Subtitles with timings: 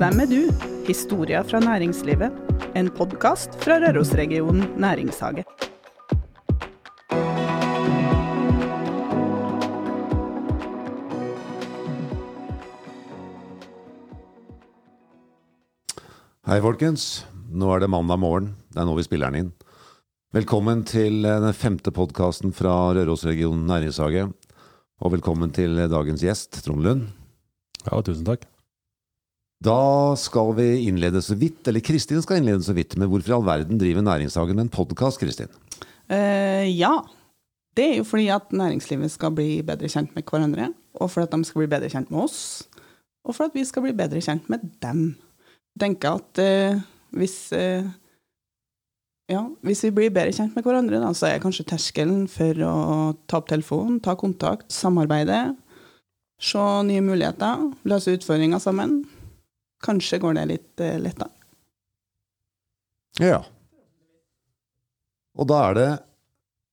[0.00, 0.38] Hvem er du?
[0.86, 2.32] Historier fra næringslivet.
[2.72, 5.42] En podkast fra Rørosregionen næringshage.
[16.48, 17.26] Hei, folkens.
[17.52, 18.54] Nå er det mandag morgen.
[18.72, 19.50] Det er nå vi spiller den inn.
[20.32, 24.30] Velkommen til eh, den femte podkasten fra Rørosregionen næringshage.
[25.04, 27.04] Og velkommen til dagens gjest, Trond Lund.
[27.84, 28.48] Ja, tusen takk.
[29.60, 33.34] Da skal vi innlede så vidt, eller Kristin skal innlede så vidt, med hvorfor i
[33.36, 35.52] all verden driver Næringshagen med en podkast, Kristin?
[36.08, 36.94] Uh, ja.
[37.76, 41.36] Det er jo fordi at næringslivet skal bli bedre kjent med hverandre, og for at
[41.36, 42.40] de skal bli bedre kjent med oss,
[43.24, 45.04] og for at vi skal bli bedre kjent med dem.
[45.76, 46.80] Jeg tenker at uh,
[47.20, 47.84] hvis uh,
[49.30, 52.74] ja, hvis vi blir bedre kjent med hverandre, da, så er kanskje terskelen for å
[53.28, 55.52] ta opp telefonen, ta kontakt, samarbeide,
[56.40, 59.02] se nye muligheter, løse utfordringer sammen.
[59.84, 61.30] Kanskje går det litt eh, letta.
[63.20, 63.40] Ja.
[65.36, 65.90] Og da er det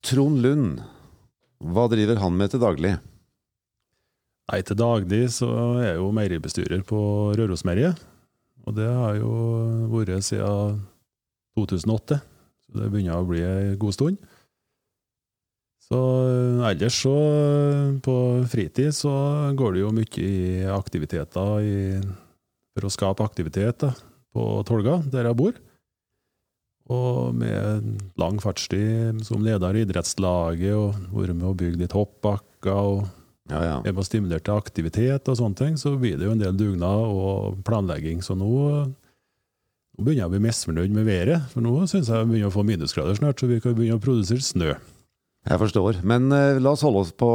[0.07, 0.81] Trond Lund.
[1.57, 2.93] Hva driver han med til daglig?
[4.47, 5.49] Nei, til daglig så
[5.79, 6.99] er jeg jo meieribestyrer på
[7.35, 7.99] Rørosmeieriet.
[8.67, 9.31] Og det har jo
[9.91, 10.81] vært siden
[11.57, 14.19] 2008, så det begynner å bli ei god stund.
[15.87, 17.15] Så eh, ellers så,
[18.03, 18.15] på
[18.51, 19.11] fritid, så
[19.55, 21.77] går det jo mye i aktiviteter i,
[22.77, 23.95] for å skape aktivitet da,
[24.35, 25.57] på Tolga, der jeg bor.
[26.93, 27.87] Og med
[28.19, 33.07] lang fartstid som leder i idrettslaget, og vært med og bygd litt hoppbakker og
[33.47, 33.75] Ja, ja.
[33.79, 37.05] er med stimulere til aktivitet og sånne ting, så blir det jo en del dugnad
[37.07, 38.19] og planlegging.
[38.19, 38.49] Så nå,
[38.83, 42.55] nå begynner jeg å bli misfornøyd med været, for nå syns jeg vi begynner å
[42.57, 44.75] få minusgrader snart, så vi kan begynne å produsere snø.
[45.47, 46.01] Jeg forstår.
[46.03, 47.29] Men uh, la oss holde oss på,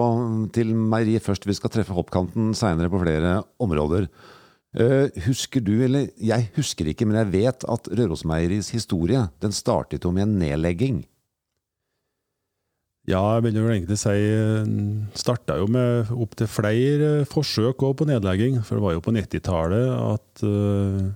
[0.53, 1.49] til meieriet først.
[1.49, 4.11] Vi skal treffe hoppkanten seinere på flere områder.
[4.73, 10.05] Eh, husker du, eller jeg husker ikke, men jeg vet at Rørosmeieris historie den startet
[10.05, 11.03] jo med en nedlegging.
[13.11, 14.15] Ja, jeg vil jo egentlig si
[15.19, 18.61] starta jo med opptil flere forsøk også på nedlegging.
[18.63, 21.11] For det var jo på 90-tallet at uh,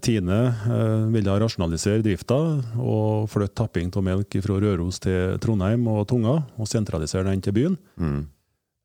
[0.00, 2.38] Tine uh, ville rasjonalisere drifta
[2.80, 7.56] og flytte tapping av melk fra Røros til Trondheim og Tunga, og sentralisere den til
[7.56, 7.78] byen.
[8.00, 8.24] Mm.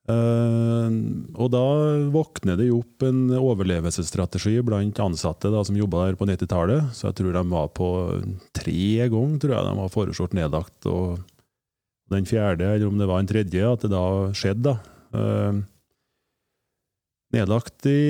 [0.04, 0.92] Uh,
[1.40, 1.66] og da
[2.12, 6.92] våkner det jo opp en overlevelsesstrategi blant ansatte da, som jobba der på 90-tallet.
[6.96, 7.92] Så jeg tror de var på
[8.56, 10.90] tre ganger tror jeg de var foreslått nedlagt.
[10.92, 11.22] og
[12.14, 14.74] den fjerde, eller om det var en tredje, at det da skjedde.
[14.74, 15.20] da.
[15.20, 15.62] Eh,
[17.34, 18.02] nedlagt i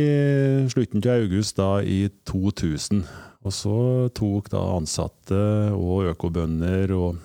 [0.71, 3.03] slutten til august da i 2000.
[3.43, 3.77] Og så
[4.15, 5.43] tok da ansatte
[5.75, 7.21] og økobønder og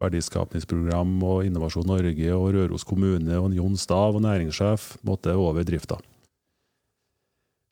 [0.00, 6.00] verdiskapingsprogram og Innovasjon Norge og Røros kommune og Jon Stav og næringssjef måtte over drifta.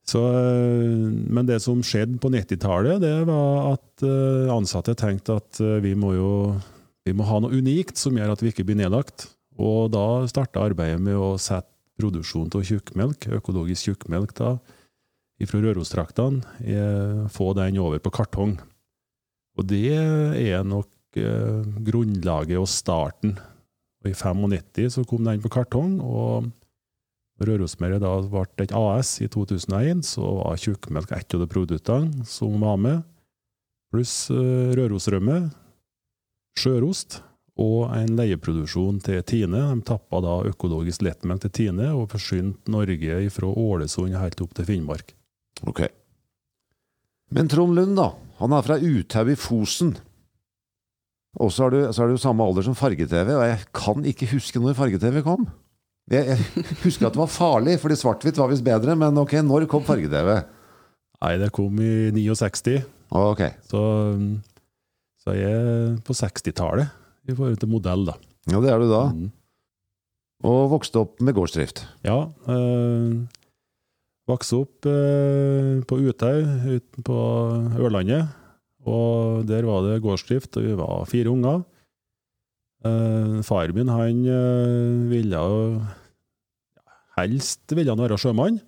[0.09, 5.61] Så, eh, men det som skjedde på 90-tallet, det var at eh, ansatte tenkte at
[5.61, 6.31] eh, vi må jo
[7.09, 9.31] vi må ha noe unikt som gjør at vi ikke blir nedlagt.
[9.59, 14.50] Og da starta arbeidet med å sette produksjon av tjukkmelk, økologisk tjukkmelk, da,
[15.49, 18.53] fra Rørostraktene, få den over på kartong.
[19.59, 23.38] Og det er nok grunnlaget og starten.
[24.04, 26.50] Og I 95 så kom den på kartong, og
[27.38, 32.58] Rørosmeieriet da ble et AS i 2001, så var tjukkmelk ett av de produktene som
[32.62, 33.02] var med,
[33.92, 35.48] pluss eh, Rørosrømme,
[36.58, 37.20] sjørost
[37.58, 39.62] og en leieproduksjon til Tine.
[39.70, 44.68] De tappa da økologisk lettmelk til Tine og forsynte Norge fra Ålesund helt opp til
[44.68, 45.14] Finnmark.
[45.66, 45.86] Ok.
[47.34, 48.12] Men Trond Lund, da.
[48.38, 49.97] Han er fra Uthaug i Fosen.
[51.37, 54.31] Og så er du, så er du samme alder som farge-TV, og jeg kan ikke
[54.33, 55.44] huske når farge-TV kom.
[56.09, 59.69] Jeg, jeg husker at det var farlig, fordi svart-hvitt var visst bedre, men ok, når
[59.69, 60.39] kom farge-TV?
[61.19, 62.78] Nei, det kom i 69,
[63.19, 63.43] Ok.
[63.71, 63.83] så,
[65.25, 66.89] så jeg er på 60-tallet
[67.28, 68.16] i forhold til modell, da.
[68.48, 69.03] Ja, det er du da.
[69.13, 69.28] Mm.
[70.48, 71.83] Og vokste opp med gårdsdrift.
[72.07, 72.28] Ja.
[72.48, 73.27] Øh,
[74.28, 77.16] vokste opp øh, på Uthaug ute på
[77.81, 78.28] Ørlandet.
[78.88, 81.62] Og der var det gårdsdrift, og vi var fire unger.
[82.86, 85.38] Uh, far min han øh, ville
[87.18, 88.60] Helst ville han være sjømann.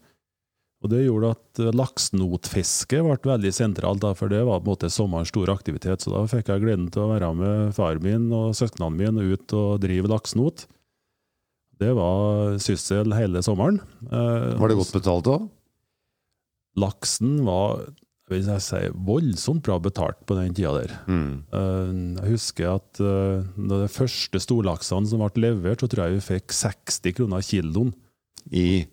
[0.80, 4.70] Og det gjorde at øh, laksenotfiske ble veldig sentralt, da, for det var på en
[4.72, 6.00] måte sommerens store aktivitet.
[6.02, 9.54] Så da fikk jeg gleden til å være med far min og søsknene mine ut
[9.56, 10.64] og drive laksenot.
[11.80, 13.80] Det var syssel hele sommeren.
[14.08, 15.46] Eh, Var det godt betalt òg?
[16.80, 17.86] Laksen var
[18.38, 20.92] jeg si, voldsomt bra betalt på den tida der.
[21.10, 21.32] Mm.
[21.52, 21.90] Eh,
[22.22, 26.24] Jeg husker at eh, da de første storlaksene som ble levert, så tror jeg vi
[26.38, 27.92] fikk 60 kroner kiloen.
[28.52, 28.86] I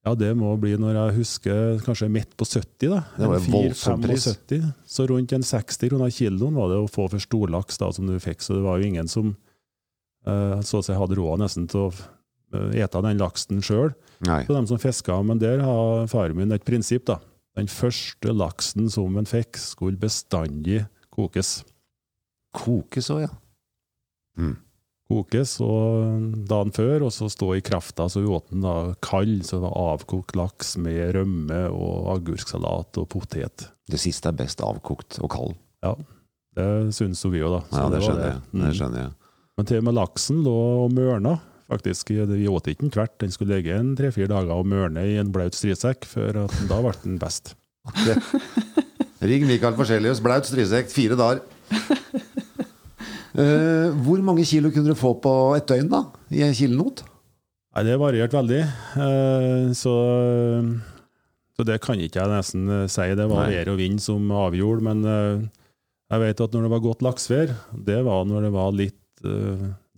[0.00, 3.02] Ja, det må bli når jeg husker kanskje midt på 70, da.
[3.18, 4.24] Det var En voldsom pris.
[4.88, 8.16] Så rundt en 60 kroner kiloen var det å få for storlaks da, som du
[8.18, 8.40] fikk.
[8.40, 9.34] Så det var jo ingen som
[10.26, 13.92] eh, så å si hadde råd nesten til å eh, ete den laksen sjøl.
[14.48, 17.20] Så de som fiska, men der har faren min et prinsipp, da.
[17.60, 21.60] Den første laksen som en fikk, skulle bestandig kokes.
[22.56, 23.32] Kokes òg, ja.
[24.40, 24.54] Mm.
[25.10, 29.42] Kokes og dagen før, og så stå i krafta, så vi åt den da kald,
[29.44, 33.66] så det var avkokt laks med rømme og agurksalat og potet.
[33.90, 35.56] Det siste er best avkokt og kald.
[35.84, 35.96] Ja,
[36.56, 37.64] det syns jo vi jo, da.
[37.68, 38.42] Så Ja, det det skjønner jeg.
[38.52, 38.62] Mm.
[38.62, 39.14] Det skjønner jeg.
[39.58, 41.36] Men til og med laksen lå og mørna.
[41.70, 45.16] Faktisk, Vi åt ikke den hvert, den skulle ligge en tre-fire dager og mørne i
[45.20, 47.54] en blaut strisekk, før at da ble den best.
[49.30, 51.44] Ring Mikael Forselius, blaut strisekk, fire dager.
[53.30, 56.02] Uh, hvor mange kilo kunne du få på et døgn, da?
[56.34, 57.04] I en kilenot?
[57.76, 58.62] Nei, det varierte veldig.
[58.98, 59.94] Uh, Så,
[61.54, 63.06] så det kan ikke jeg nesten eh, si.
[63.14, 63.54] Det var Nei.
[63.54, 64.82] vær og vind som avgjorde.
[64.88, 65.46] Men uh,
[66.10, 67.54] jeg vet at når det var godt laksevær,
[67.86, 68.96] det var når det var litt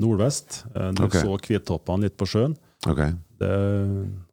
[0.00, 0.64] nordvest.
[0.74, 1.20] Eh, Du okay.
[1.24, 2.56] så hvittoppene litt på sjøen.
[2.88, 3.14] Okay.
[3.38, 3.52] Det,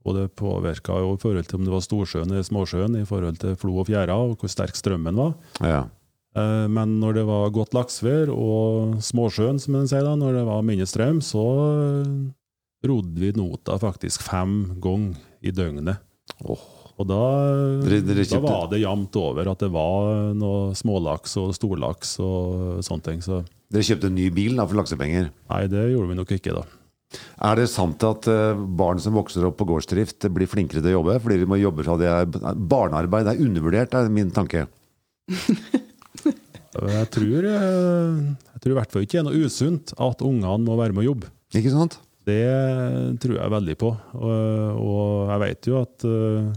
[0.05, 3.39] og det påvirka jo i forhold til om det var storsjøen eller småsjøen, i forhold
[3.41, 5.33] til flo og fjæra, og hvor sterk strømmen var.
[5.61, 5.83] Ja.
[6.37, 10.45] Eh, Men når det var godt laksevær og småsjøen, som en sier da, når det
[10.49, 11.45] var mindre strøm, så
[12.01, 15.99] eh, rodde vi nota faktisk fem ganger i døgnet.
[16.45, 16.61] Oh.
[16.99, 17.17] Og da,
[17.79, 23.21] da var det jevnt over at det var noe smålaks og storlaks og sånne ting.
[23.23, 25.29] Så Dere kjøpte en ny bil da, for laksepenger.
[25.51, 26.63] nei, det gjorde vi nok ikke, da.
[27.49, 30.97] Er det sant at eh, barn som vokser opp på gårdsdrift, blir flinkere til å
[30.99, 31.15] jobbe?
[31.23, 34.67] Fordi de må jobbe fra de er Barnearbeid er undervurdert, er min tanke.
[36.79, 38.17] Jeg tror, eh,
[38.53, 41.01] jeg tror i hvert fall ikke det er noe usunt at ungene må være med
[41.01, 41.31] å jobbe.
[41.57, 41.97] Ikke sant?
[42.29, 42.37] Det
[43.23, 43.89] tror jeg veldig på.
[44.19, 46.51] Og, og jeg vet jo at eh,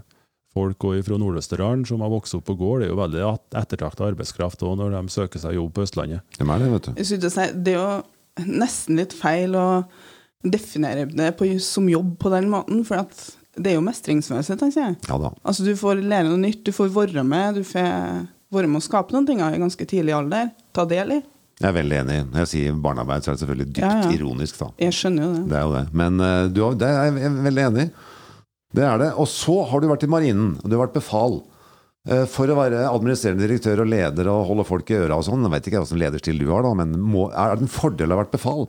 [0.52, 3.22] folk fra Nord-Østerdalen som har vokst opp på gård, er jo veldig
[3.56, 6.20] ettertrakta arbeidskraft også når de søker seg jobb på Østlandet.
[6.36, 7.60] Det er det, vet du.
[7.64, 9.66] Det er jo nesten litt feil å
[10.42, 13.24] definere det på, som jobb på den måten, for at
[13.56, 14.96] det er jo mestringsfølelse, tenker jeg.
[15.08, 15.32] Ja da.
[15.44, 17.84] Altså, du får lære noe nytt, du får være med, du får
[18.52, 20.50] være med å skape noen ting i ganske tidlig alder.
[20.76, 21.20] Ta del i.
[21.62, 22.16] Jeg er veldig enig.
[22.32, 24.08] Når jeg sier barnearbeid, så er det selvfølgelig dypt Ja, ja.
[24.16, 24.70] ironisk, da.
[24.82, 25.42] Jeg skjønner jo det.
[25.52, 25.82] Det er jo det.
[26.00, 27.92] Men eh, du, det er jeg er veldig enig i.
[28.72, 29.10] Det er det.
[29.20, 31.40] Og så har du vært i marinen, og du har vært befal.
[32.08, 35.44] Eh, For å være administrerende direktør og leder og holde folk i øra og sånn,
[35.46, 38.16] jeg vet ikke hvilken lederstil du har, da, men må, er det en fordel å
[38.16, 38.64] ha vært befal?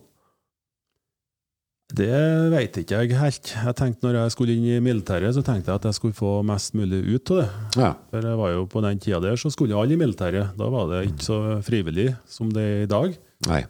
[1.93, 2.09] Det
[2.49, 3.51] vet ikke jeg helt.
[3.53, 6.31] Jeg tenkte Når jeg skulle inn i militæret, så tenkte jeg at jeg skulle få
[6.47, 7.49] mest mulig ut av det.
[7.77, 7.89] Ja.
[8.09, 10.55] For jeg var jo På den tida der så skulle alle i militæret.
[10.57, 13.13] Da var det ikke så frivillig som det er i dag.
[13.45, 13.61] Nei.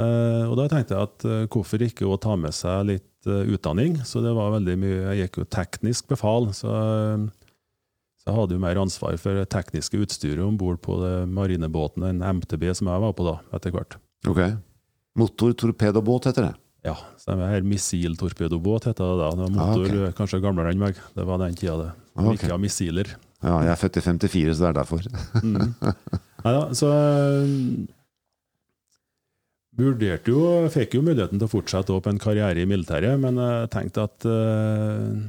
[0.00, 3.50] Eh, og da tenkte jeg at eh, hvorfor ikke å ta med seg litt eh,
[3.52, 3.98] utdanning?
[4.08, 6.72] Så det var veldig mye Jeg gikk jo teknisk befal, så,
[8.22, 10.96] så jeg hadde jo mer ansvar for det tekniske utstyret om bord på
[11.28, 13.98] marinebåten enn MTB som jeg var på da, etter hvert.
[14.30, 14.40] Ok.
[15.20, 16.54] Motortorpedobåt heter det.
[16.86, 17.50] Ja, stemmer.
[17.52, 19.30] Her Missiltorpedobåt heter det da.
[19.36, 19.96] Det var motor Ah, ok.
[20.08, 20.96] eh, kanskje gamlere enn meg.
[21.16, 21.90] Det var den tida, det.
[22.16, 22.46] Ah, okay.
[22.48, 23.10] Ikke missiler.
[23.42, 25.04] Ja, jeg er født i 54, så det er derfor.
[25.44, 25.74] Mm.
[26.44, 27.50] Neida, så øh,
[29.82, 30.40] vurderte jo,
[30.72, 34.26] fikk jo muligheten til å fortsette opp en karriere i militæret, men jeg tenkte at
[34.28, 35.20] øh,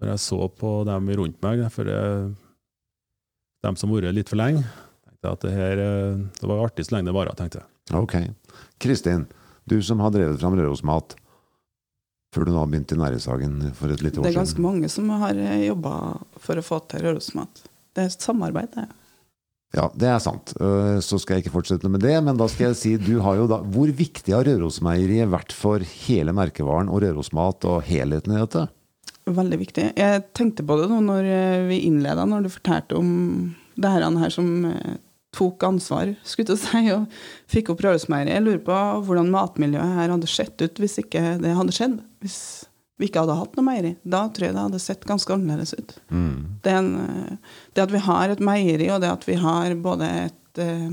[0.00, 2.30] når jeg så på dem rundt meg, for jeg,
[3.66, 4.64] dem som har vært litt for lenge,
[5.06, 7.68] tenkte jeg at det her øh, det var artig så lenge det varer, tenkte jeg.
[7.98, 8.16] Ok.
[8.82, 9.26] Kristin,
[9.68, 11.18] du som har drevet fram Rørosmat
[12.32, 14.24] før du nå har begynt i Næringshagen for et lite år siden.
[14.24, 14.40] Det er siden.
[14.40, 15.94] ganske mange som har jobba
[16.40, 17.64] for å få til Rørosmat.
[17.92, 18.86] Det er et samarbeid, det.
[19.72, 20.52] Ja, det er sant.
[20.60, 23.38] Øh, Så skal jeg ikke fortsette med det, men da skal jeg si du har
[23.40, 28.42] jo da Hvor viktig har Rørosmeieriet vært for hele merkevaren og Rørosmat og helheten i
[28.42, 28.66] dette?
[29.24, 29.86] Veldig viktig.
[29.96, 34.04] Jeg tenkte på det nå når eh, vi innleda, når du fortalte om det her,
[34.18, 34.98] her som eh,
[35.32, 37.06] tok ansvar, skulle si, og
[37.50, 38.34] fikk opp Rørosmeieriet.
[38.34, 41.96] Jeg lurer på hvordan matmiljøet her hadde sett ut hvis ikke det hadde skjedd.
[42.20, 42.61] Hvis
[43.02, 43.94] vi ikke hadde hatt noe meieri.
[44.06, 45.94] Da tror jeg det hadde sett ganske annerledes ut.
[46.62, 49.74] Det, er en, eh, det at vi har et meieri, og det at vi har
[49.82, 50.92] både et uh,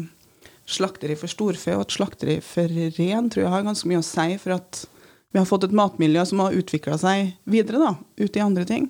[0.70, 4.40] slakteri for storfe og et slakteri for ren, tror jeg har ganske mye å si
[4.42, 4.84] for at
[5.30, 7.94] vi har fått et matmiljø som har utvikla seg videre, da,
[8.26, 8.90] ut i andre ting.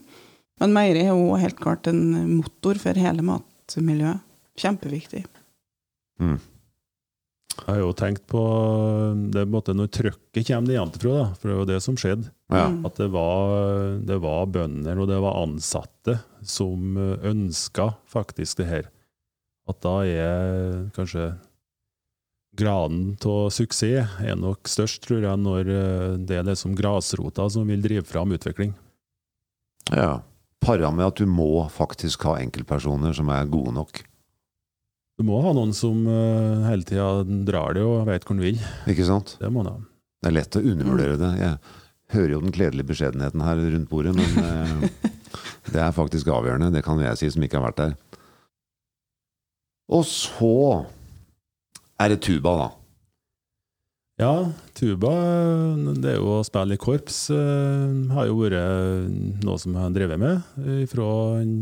[0.60, 2.02] Men meieri er jo helt klart en
[2.38, 4.24] motor for hele matmiljøet.
[4.60, 5.22] Kjempeviktig.
[6.20, 6.40] Mm.
[7.60, 8.42] Jeg har jo tenkt på
[9.32, 11.98] det på en måte når trøkket kommer nedenfra, da, for det er jo det som
[12.00, 12.32] skjedde.
[12.50, 12.66] Ja.
[12.72, 12.80] Mm.
[12.88, 13.52] At det var,
[14.10, 18.90] det var bønder og det var ansatte som ønska faktisk det her.
[19.70, 21.28] At da er kanskje
[22.60, 27.68] graden av suksess er nok størst, tror jeg, når eh, det er liksom grasrota som
[27.70, 28.74] vil drive fram utvikling.
[29.92, 30.22] ja.
[30.60, 34.02] para med at du må faktisk ha enkeltpersoner som er gode nok.
[35.18, 38.60] Du må ha noen som eh, hele tida drar det og vet hvor han vil.
[38.92, 39.38] Ikke sant?
[39.40, 39.80] Det må du ha.
[40.20, 41.32] Det er lett å undervurdere det.
[41.40, 41.79] Jeg
[42.14, 45.12] hører jo den kledelige beskjedenheten her rundt bordet, men eh,
[45.74, 46.72] det er faktisk avgjørende.
[46.74, 47.96] Det kan jeg si som ikke har vært der.
[49.90, 50.86] Og så
[52.00, 52.68] er det tuba, da.
[54.20, 54.32] Ja,
[54.76, 55.12] tuba,
[56.04, 59.94] det er jo å spille i korps, eh, har jo vært noe som jeg har
[59.96, 61.08] drevet med fra
[61.40, 61.54] en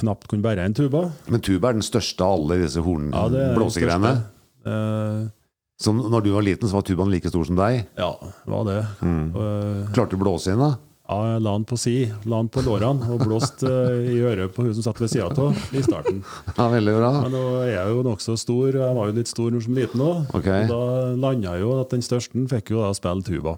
[0.00, 1.08] knapt kunne bære en tuba.
[1.28, 4.12] Men tuba er den største av alle disse Ja, hornblåsegreiene.
[4.20, 5.32] største.
[5.80, 7.86] Eh, Så når du var liten, så var tubaen like stor som deg?
[7.96, 8.12] ja,
[8.46, 8.80] var det.
[9.00, 9.26] Mm.
[9.34, 10.76] Og, Klarte du å blåse inn, da?
[11.10, 11.94] ja, jeg la den på si,
[12.30, 15.26] la den på lårene og blåste eh, i øret på hun som satt ved sida
[15.26, 16.20] av i starten.
[16.54, 17.08] Ja, veldig bra.
[17.24, 20.04] Men nå er jeg jo nokså stor, og jeg var jo litt stor som liten
[20.06, 20.20] òg.
[20.38, 20.68] Okay.
[20.70, 20.78] Da
[21.18, 23.56] landa jo at den største fikk jo da spille tuba.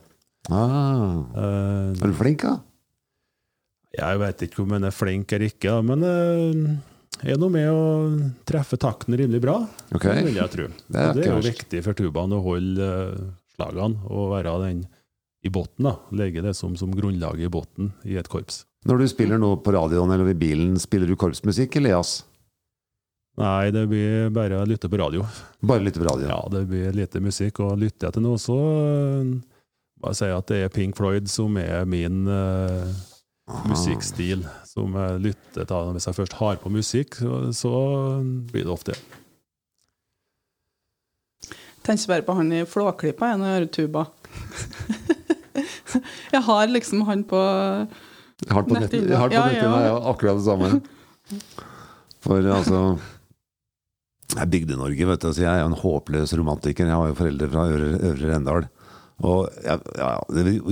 [0.48, 2.54] Ah, Uh, er du flink, da?
[3.98, 6.78] Jeg vet ikke om han er flink eller ikke, men eh,
[7.20, 7.82] er noe med å
[8.48, 9.58] treffe takten rimelig bra,
[9.94, 10.24] okay.
[10.26, 10.66] vil jeg tro.
[10.88, 13.22] Det er det er jo viktig for tubaen å holde eh,
[13.54, 14.82] slagene og være den
[15.46, 16.00] i bunnen.
[16.18, 18.64] Legge det som, som grunnlaget i bunnen i et korps.
[18.88, 22.22] Når du spiller noe på radioen eller i bilen, spiller du korpsmusikk Elias?
[23.38, 25.24] Nei, det blir bare å lytte på radio.
[25.64, 26.26] Bare lytte på radio?
[26.28, 28.58] Ja, det blir lite musikk, og lytter jeg til noe, så
[30.02, 33.11] bare sier jeg at det er Pink Floyd som er min eh, Ah.
[33.68, 34.44] Musikkstil.
[34.68, 35.90] Som jeg lytter til.
[35.96, 37.74] Hvis jeg først har på musikk, så, så
[38.52, 39.02] blir det ofte det.
[41.82, 44.04] Tenker bare på han i Flåklypa når jeg hører tuba.
[46.34, 49.72] jeg har liksom han på Jeg har på nettet, har på Ja, ja.
[49.88, 50.70] ja, akkurat det samme.
[52.22, 52.78] For altså
[54.32, 56.86] Jeg er Bygde-Norge, vet du, så jeg er jo en håpløs romantiker.
[56.86, 58.70] Jeg har jo foreldre fra Øvre, Øvre Rendal.
[59.22, 60.10] Og ja, ja,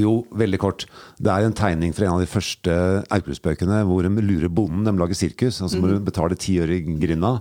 [0.03, 0.87] jo, veldig kort.
[1.23, 2.77] Det er en tegning fra en av de første
[3.15, 4.87] Aukrust-bøkene hvor de lurer bonden.
[4.89, 7.37] De lager sirkus, og så må du betale ti øre i grinda.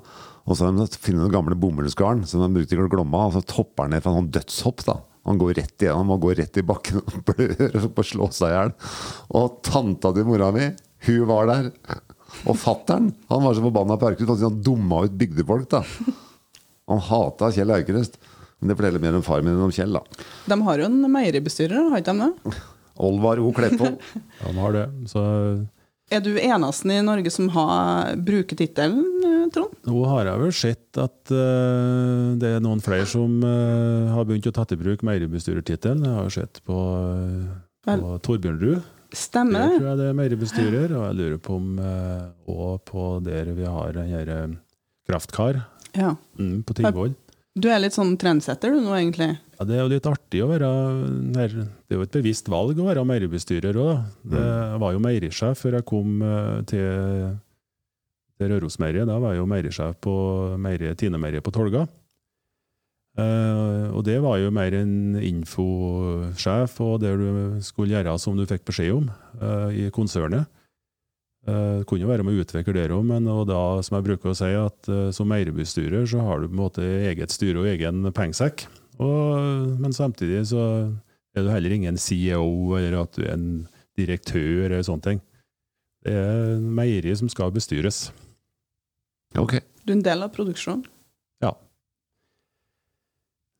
[0.49, 3.85] Og så finner de noen gamle bomullsgarn som de brukte i Glomma, og så hopper
[3.85, 4.85] han ned fra en sånn dødshopp.
[4.87, 4.99] da
[5.29, 8.49] han går rett igjennom og går rett i bakken og blør og får slå seg
[8.49, 8.71] i hjel.
[9.37, 10.71] Og tanta til mora mi,
[11.05, 11.69] hun var der.
[12.47, 15.69] Og fattern, han var så forbanna på Aukrust at han dumma ut bygdefolk.
[15.69, 15.83] da
[16.89, 18.17] Han hata Kjell Aukrust.
[18.59, 19.93] Men det forteller mer om far min enn om Kjell.
[19.95, 20.03] da
[20.51, 22.55] De har jo en meieribestyrer, har ikke de det?
[23.09, 23.51] Olvar O.
[23.55, 23.93] Kleppo.
[24.41, 24.85] Ja, de har det.
[25.07, 25.21] Så
[26.11, 29.75] Er du eneste i Norge som har bruker tittelen, eh, Trond?
[29.87, 34.47] nå har jeg vel sett at uh, det er noen flere som uh, har begynt
[34.49, 36.03] å ta i bruk meieribestyrertittelen.
[36.05, 38.81] Jeg har sett på, uh, på Torbjørnrud.
[39.15, 43.05] Stemmer Der tror jeg det er meierbestyrer, og jeg lurer på om uh, Og på
[43.25, 44.57] der vi har den eh,
[45.09, 45.63] Kraftkar
[45.97, 46.11] Ja.
[46.37, 47.15] mm, på Tingvoll.
[47.57, 49.33] Du er litt sånn trendsetter du nå, egentlig.
[49.57, 50.67] Ja, det er jo litt artig å være
[51.35, 51.55] her.
[51.57, 54.03] Det er jo et bevisst valg å være meieribestyrer òg.
[54.31, 57.31] Jeg var jo meierisjef før jeg kom eh, til,
[58.37, 59.09] til Rørosmeieriet.
[59.09, 60.13] Da var jeg jo meierisjef på
[60.61, 61.87] meieriet Tine-meieriet på Tolga.
[63.19, 68.45] Eh, og det var jo mer en infosjef, og det du skulle gjøre som du
[68.47, 69.09] fikk beskjed om
[69.41, 70.47] eh, i konsernet.
[71.47, 74.07] Eh, Det kunne jo være med å utvikle det òg, men og da, som jeg
[74.09, 77.63] bruker å si, at eh, som Eierbystyrer så har du på en måte eget styre
[77.63, 78.67] og egen pengesekk.
[78.99, 80.61] Men samtidig så
[81.31, 83.45] er du heller ingen CEO eller at du er en
[83.95, 85.21] direktør eller sånne ting.
[86.03, 88.09] Det er meieri som skal bestyres.
[89.39, 89.61] Ok.
[89.85, 90.83] Du er en del av produksjonen.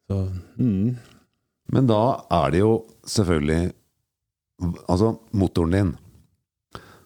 [0.10, 0.18] Så,
[0.58, 0.96] mm.
[1.70, 2.02] Men da
[2.42, 2.74] er det jo
[3.08, 3.76] selvfølgelig
[4.92, 5.92] Altså, motoren din.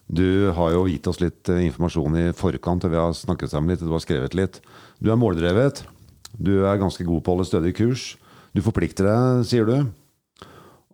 [0.06, 3.72] Du har jo gitt oss litt eh, informasjon i forkant, og vi har snakket sammen
[3.72, 4.60] litt, og du har skrevet litt.
[5.00, 5.84] Du er måldrevet.
[6.36, 8.12] Du er ganske god på å holde stødig kurs.
[8.54, 9.78] Du forplikter deg, sier du.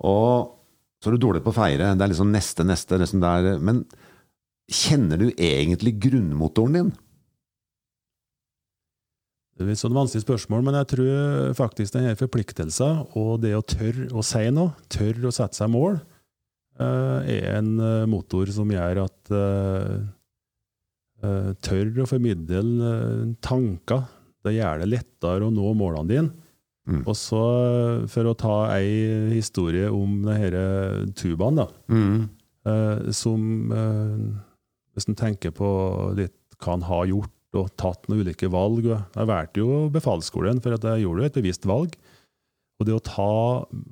[0.06, 0.54] Og
[1.00, 1.94] så er du dårlig på å feire.
[1.96, 3.56] Det er liksom neste, neste, nesten der.
[3.58, 3.82] Men
[4.70, 6.92] kjenner du egentlig grunnmotoren din?
[9.60, 13.64] Det er et sånn vanskelig spørsmål, men jeg tror faktisk denne forpliktelsen og det å
[13.66, 15.98] tørre å si noe, tørre å sette seg mål,
[16.84, 19.96] er en eh, motor som gjør at eh,
[21.24, 24.06] eh, tør å formidle eh, tanker.
[24.44, 26.46] Det gjør det lettere å nå målene dine.
[26.90, 27.02] Mm.
[27.04, 32.28] Og så, eh, for å ta ei historie om denne tubaen, da, Mm.
[32.66, 34.40] uh, som uh,
[34.94, 35.68] Hvis en tenker på
[36.18, 38.84] litt hva han har gjort og tatt noen ulike valg.
[38.84, 41.94] Jeg valgte jo befalsskolen for at jeg gjorde et bevisst valg.
[42.80, 43.30] Og det å ta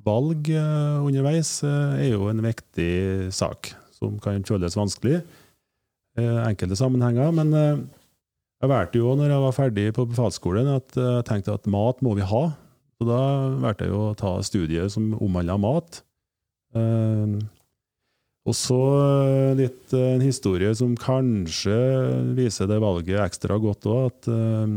[0.07, 5.19] valg eh, underveis eh, er jo en viktig sak, som kan føles vanskelig
[6.19, 7.29] i enkelte sammenhenger.
[7.37, 7.83] Men eh,
[8.65, 12.01] jeg valgte jo når jeg var ferdig på befalsskolen, at eh, jeg tenkte at mat
[12.03, 12.43] må vi ha.
[12.99, 13.21] Så da
[13.61, 16.01] valgte jeg å ta studiet som omhandla mat.
[16.75, 17.37] Eh,
[18.49, 21.77] Og så eh, litt eh, en historie som kanskje
[22.39, 24.73] viser det valget ekstra godt òg, at eh,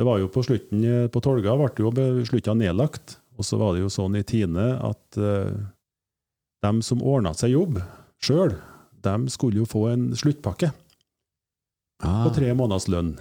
[0.00, 3.18] det var jo på slutten eh, på Tolga ble det jo slutta nedlagt.
[3.36, 5.48] Og så var det jo sånn i Tine at uh,
[6.64, 7.78] dem som ordna seg jobb
[8.20, 8.52] sjøl,
[9.00, 10.68] dem skulle jo få en sluttpakke
[12.00, 12.24] Ah.
[12.24, 13.14] på tre måneders lønn.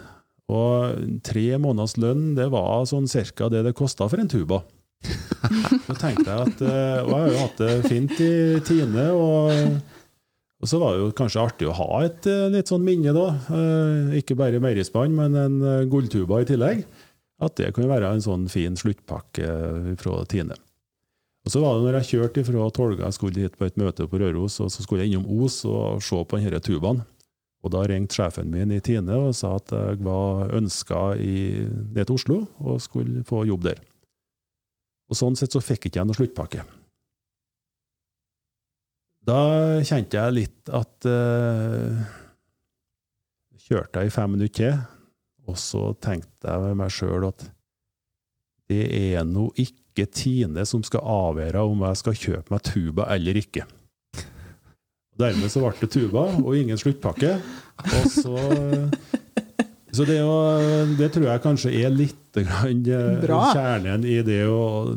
[0.50, 4.62] Og tre måneders lønn, det var sånn cirka det det kosta for en tuba.
[5.86, 8.32] Så tenkte jeg at uh, Og jeg har jo hatt det fint i
[8.68, 9.52] Tine, og,
[10.60, 13.28] og så var det jo kanskje artig å ha et eh, litt sånn minne, da.
[13.56, 16.82] Eh, Ikke bare meierispann, men en eh, gulltuba i tillegg.
[17.40, 19.46] At det kunne være en sånn fin sluttpakke
[20.02, 20.58] fra Tine.
[21.48, 24.10] Og så var det når jeg kjørte fra Tolga, jeg skulle hit på et møte
[24.12, 27.00] på Røros, og så skulle jeg innom Os og se på denne tubaen.
[27.64, 32.16] Og da ringte sjefen min i Tine og sa at jeg var ønska ned til
[32.16, 33.80] Oslo og skulle få jobb der.
[35.10, 36.68] Og sånn sett så fikk jeg ikke noe sluttpakke.
[39.30, 39.42] Da
[39.86, 42.00] kjente jeg litt at uh,
[43.70, 44.80] Kjørte jeg i fem minutter til,
[45.46, 47.44] og så tenkte jeg med meg sjøl at
[48.70, 53.38] det er nå ikke Tine som skal avgjøre om jeg skal kjøpe meg tuba eller
[53.38, 53.66] ikke.
[55.20, 57.36] Dermed så ble det tuba og ingen sluttpakke.
[57.84, 58.38] Og så
[59.90, 60.34] Så det, jo,
[61.00, 64.94] det tror jeg kanskje er litt grann, eh, kjernen i det å,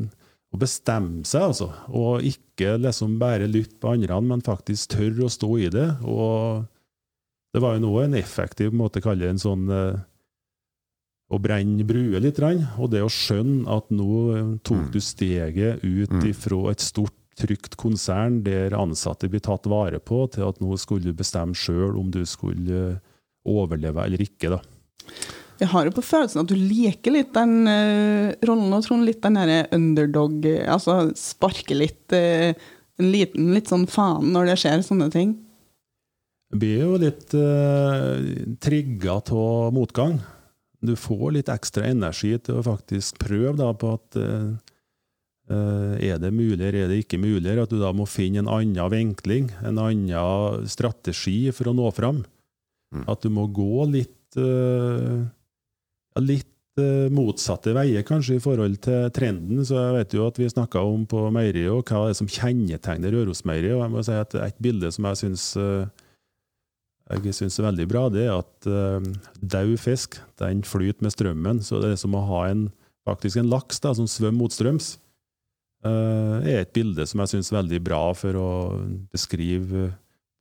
[0.52, 1.70] å bestemme seg, altså.
[1.96, 5.88] Og ikke liksom bare lytte på andre, men faktisk tørre å stå i det.
[6.04, 6.66] Og
[7.54, 9.96] det var jo nå en effektiv måte å kalle det en sånn eh,
[11.32, 12.38] å brenne bruer litt.
[12.78, 14.90] Og det å skjønne at nå eh, tok Mm.
[14.92, 16.28] du steget ut Mm.
[16.30, 21.04] ifra et stort, trygt konsern der ansatte blir tatt vare på, til at nå skulle
[21.08, 22.98] du bestemme sjøl om du skulle eh,
[23.48, 24.50] overleve eller ikke.
[24.50, 24.60] da.
[25.62, 29.22] Jeg har jo på følelsen at du liker litt den uh, rollen, og Trond, litt
[29.22, 32.50] den derre underdog eh, Altså sparke litt uh,
[32.98, 35.36] En liten litt sånn faen når det skjer sånne ting.
[36.52, 38.18] Jeg blir jo litt uh,
[38.60, 40.18] trigga av motgang.
[40.84, 44.48] Du får litt ekstra energi til å faktisk prøve da, på at eh,
[45.46, 47.54] eh, er det mulig, eller er det ikke mulig?
[47.54, 52.24] At du da må finne en annen vinkling, en annen strategi for å nå fram.
[52.90, 53.04] Mm.
[53.14, 55.22] At du må gå litt, ja,
[56.20, 59.64] litt eh, motsatte veier, kanskje, i forhold til trenden.
[59.64, 62.30] Så jeg vet jo at vi snakka om på meieriet, og hva er det som
[62.30, 63.76] kjennetegner Rørosmeieriet.
[63.78, 66.02] Og jeg må si at et bilde som jeg syns eh,
[67.12, 69.02] jeg synes er veldig bra, det er at uh,
[69.42, 71.62] daud fisk den flyter med strømmen.
[71.64, 72.66] Så det er som å ha en,
[73.08, 74.94] faktisk en laks da, som svømmer motstrøms.
[75.82, 78.50] Uh, er et bilde som jeg syns er veldig bra for å
[79.10, 79.90] beskrive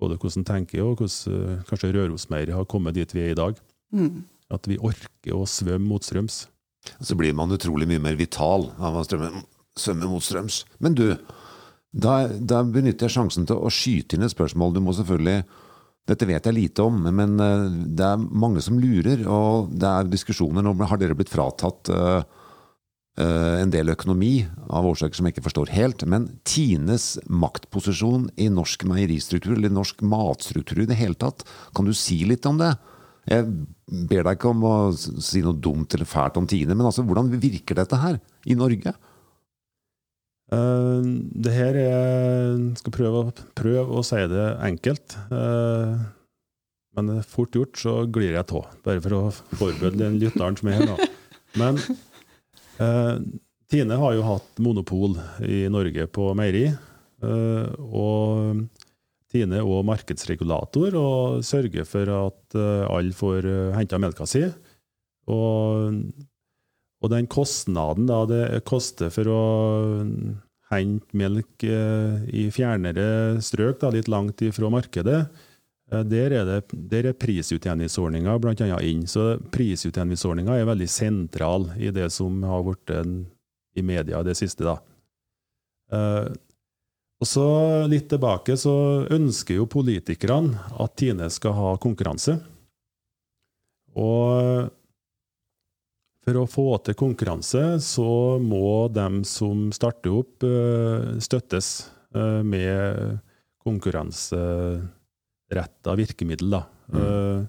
[0.02, 3.58] både hvordan tenker og hvordan uh, kanskje Rørosmeieriet har kommet dit vi er i dag.
[3.92, 4.22] Mm.
[4.52, 6.46] At vi orker å svømme motstrøms.
[7.00, 9.44] Så blir man utrolig mye mer vital av å svømme
[9.80, 10.64] svømme motstrøms.
[10.84, 11.06] Men du,
[11.92, 14.76] da, da benytter jeg sjansen til å skyte inn et spørsmål.
[14.76, 15.44] Du må selvfølgelig
[16.10, 20.08] Dette vet jeg lite om, men eh, det er mange som lurer, og det er
[20.10, 20.74] diskusjoner nå.
[20.90, 22.24] Har dere blitt fratatt eh,
[23.22, 24.32] eh, en del økonomi
[24.74, 26.02] av årsaker som jeg ikke forstår helt?
[26.10, 31.46] Men Tines maktposisjon i norsk meieristruktur, eller norsk matstruktur i det hele tatt,
[31.78, 32.74] kan du si litt om det?
[33.30, 33.46] Jeg
[34.10, 37.30] ber deg ikke om å si noe dumt eller fælt om Tine, men altså, hvordan
[37.42, 38.18] virker dette her
[38.50, 38.96] i Norge?
[40.52, 41.00] Uh,
[41.32, 43.22] det her er skal prøve,
[43.56, 45.16] prøve å si det enkelt.
[45.32, 46.02] Uh,
[46.98, 48.66] men fort gjort, så glir jeg av.
[48.84, 49.22] Bare for å
[49.54, 51.10] forberede den lytteren som er her nå.
[51.62, 51.80] Men
[52.82, 53.22] uh,
[53.72, 55.16] Tine har jo hatt monopol
[55.48, 56.72] i Norge på meieri.
[57.22, 58.66] og
[59.32, 64.44] Tine er markedsregulator og sørger for at uh, alle får uh, henta melka si.
[65.32, 66.02] Og
[67.02, 69.44] og den kostnaden da det koster for å
[70.72, 75.24] hente melk eh, i fjernere strøk, da, litt langt ifra markedet,
[75.92, 76.60] eh, der er, det,
[76.94, 78.78] der er prisutjevningsordninga bl.a.
[78.86, 79.08] inn.
[79.10, 82.94] Så prisutjevningsordninga er veldig sentral i det som har blitt
[83.76, 84.68] i media det siste.
[84.68, 84.78] da.
[87.22, 87.46] Og så
[87.92, 92.40] Litt tilbake så ønsker jo politikerne at Tine skal ha konkurranse.
[93.94, 94.70] Og
[96.22, 103.20] for å få til konkurranse, så må dem som starter opp, eh, støttes eh, med
[103.66, 106.50] konkurranseretta virkemiddel.
[106.54, 106.62] Da.
[106.94, 107.42] Eh,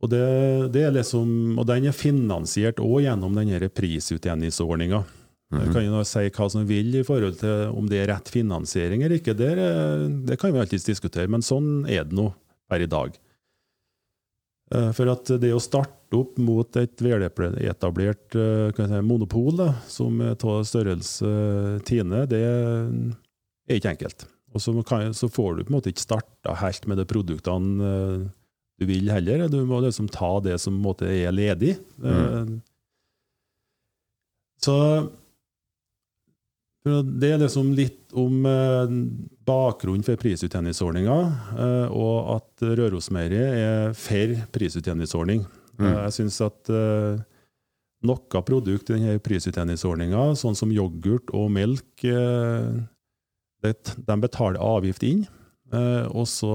[0.00, 5.04] Og, det, det er liksom, og den er finansiert òg gjennom denne prisutjevningsordninga.
[5.50, 5.72] Jeg -hmm.
[5.72, 9.16] kan jo si hva som vil i forhold til om det er rett finansiering eller
[9.18, 9.34] ikke.
[9.34, 12.32] Det, det kan vi alltids diskutere, men sånn er det nå
[12.68, 13.18] per i dag.
[14.74, 20.20] Eh, For at det å starte opp mot et veletablert eh, si, monopol, da, som
[20.22, 24.26] av størrelse eh, Tine, det er ikke enkelt.
[24.54, 27.90] Og så, kan, så får du på en måte ikke starta helt med de produktene
[28.80, 29.44] du vil heller.
[29.52, 31.76] Du må liksom ta det som måte er ledig.
[32.02, 32.56] Mm.
[34.58, 34.74] Så
[36.84, 38.92] det er liksom litt om eh,
[39.44, 41.16] bakgrunnen for prisutjevningsordninga,
[41.52, 45.44] eh, og at Rørosmeieriet er for prisutjevningsordning.
[45.76, 45.84] Mm.
[45.84, 46.72] Eh, Jeg syns at
[48.00, 52.06] noe produkt i denne prisutjevningsordninga, sånn som yoghurt og melk,
[53.60, 55.26] de betaler avgift inn.
[56.16, 56.54] Og så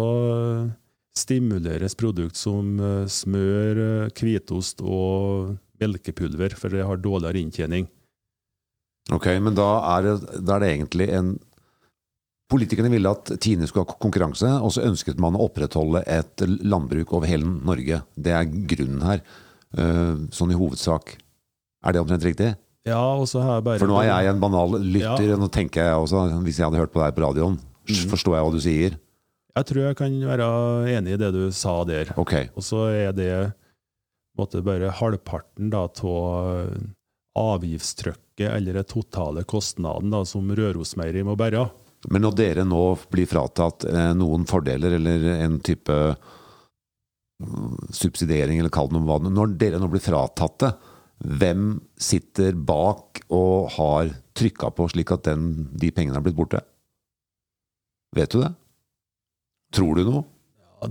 [1.15, 7.85] stimuleres produkt som smør, hvitost og melkepulver, for det har dårligere inntjening.
[9.13, 11.35] Ok, men da er, det, da er det egentlig en
[12.45, 17.09] Politikerne ville at Tine skulle ha konkurranse, og så ønsket man å opprettholde et landbruk
[17.17, 18.03] over hele Norge.
[18.13, 19.23] Det er grunnen her,
[19.73, 21.15] eh, sånn i hovedsak.
[21.83, 22.51] Er det omtrent riktig?
[22.85, 25.33] Ja, og så har jeg bare For nå er jeg en banal lytter, Ja.
[25.33, 27.57] og nå tenker jeg også, hvis jeg hadde hørt på deg på radioen,
[27.89, 28.09] Mm.
[28.13, 28.99] forstår jeg hva du sier?
[29.57, 32.13] Jeg tror jeg kan være enig i det du sa der.
[32.15, 33.53] Ok, Og så er det
[34.37, 36.69] måtte, bare halvparten da, av
[37.35, 41.65] avgiftstrykket eller den totale kostnaden da, som Rørosmeieriet må bære.
[42.09, 45.95] men når dere nå blir fratatt eh, noen fordeler, eller en type
[47.43, 50.73] mm, subsidiering, eller kall det noe når dere nå blir fratatt det,
[51.25, 56.59] hvem sitter bak og har trykka på slik at den, de pengene er blitt borte?
[58.15, 58.51] Vet du det?
[59.75, 60.23] Tror du noe?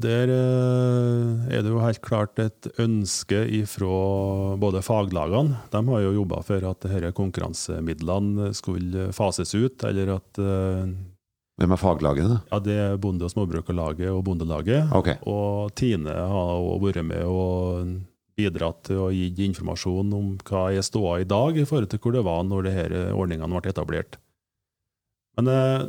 [0.00, 5.58] Der eh, er det jo helt klart et ønske fra både faglagene.
[5.72, 10.94] De har jo jobba for at disse konkurransemidlene skulle fases ut, eller at eh,
[11.60, 12.40] Hvem er faglagene?
[12.50, 14.90] ja, det er Bonde- og småbrukerlaget og Bondelaget.
[14.92, 17.94] Ok, Og Tine har også vært med og
[18.34, 22.16] bidratt til å gi informasjon om hva er ståa i dag i forhold til hvor
[22.16, 24.18] det var når disse ordningene ble etablert.
[25.38, 25.84] Men eh,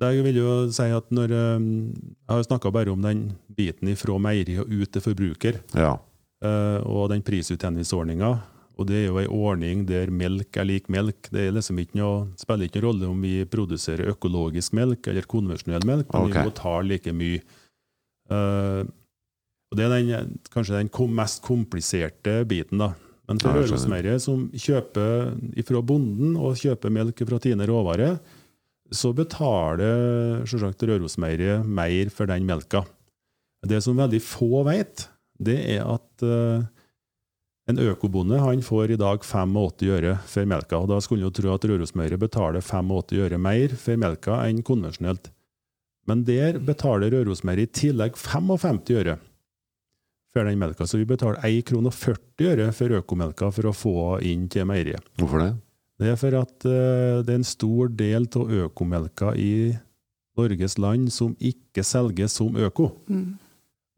[0.00, 4.16] jeg vil jo si at når eh, Jeg har snakka bare om den biten fra
[4.18, 5.96] meieri og ut til forbruker, ja.
[6.44, 8.32] eh, og den prisutjevningsordninga.
[8.80, 11.28] Og det er jo ei ordning der melk er lik melk.
[11.30, 15.28] Det er liksom ikke noe, spiller ikke noen rolle om vi produserer økologisk melk eller
[15.28, 16.40] konvensjonell melk, men okay.
[16.40, 17.44] vi betaler like mye.
[18.32, 18.82] Eh,
[19.72, 22.78] og Det er den, kanskje den mest kompliserte biten.
[22.78, 22.92] da.
[23.28, 23.62] Men for Ja.
[23.62, 25.32] Rørosmeieriet, som kjøper
[25.64, 28.18] fra bonden og kjøper melk fra Tine råvare,
[28.92, 32.84] så betaler selvsagt Rørosmeieriet mer for den melka.
[33.66, 35.06] Det som veldig få vet,
[35.42, 36.64] det er at uh,
[37.70, 40.80] en økobonde han får i dag 85 øre for melka.
[40.80, 44.64] og Da skulle en jo tro at Rørosmeieriet betaler 85 øre mer for melka enn
[44.66, 45.30] konvensjonelt.
[46.10, 49.18] Men der betaler Rørosmeieriet i tillegg 55 øre
[50.32, 50.86] for den melka.
[50.88, 54.66] Så vi betaler 1,40 krone og 40 øre for økomelka for å få inn til
[54.66, 55.06] meieriet.
[55.20, 55.52] Hvorfor det?
[56.02, 59.72] Det er for at eh, det er en stor del av økomelka i
[60.38, 62.90] Norges land som ikke selges som øko.
[63.06, 63.34] Mm.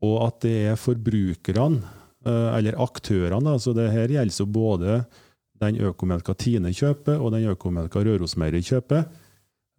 [0.05, 1.81] Og at det er forbrukerne,
[2.27, 4.99] eh, eller aktørene, altså det her gjelder jo både
[5.63, 9.07] den økomelka Tine kjøper, og den økomelka Rørosmeieriet kjøper.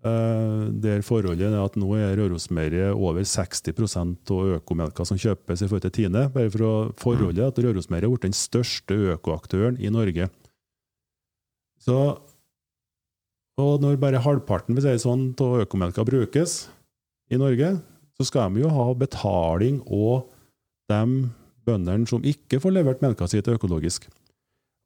[0.06, 5.68] Eh, Der forholdet er at nå er Rørosmeieriet over 60% av økomelka som kjøpes i
[5.68, 6.26] forhold til Tine.
[6.34, 10.32] Bare for å forholde at Rørosmeieriet har blitt den største økoaktøren i Norge.
[11.86, 11.98] Så,
[13.62, 16.66] og når bare halvparten hvis jeg sånn, av økomelka brukes
[17.30, 17.76] i Norge,
[18.18, 20.32] så skal de jo ha betaling og
[20.90, 21.30] de
[21.66, 24.08] bøndene som ikke får levert melka si til økologisk.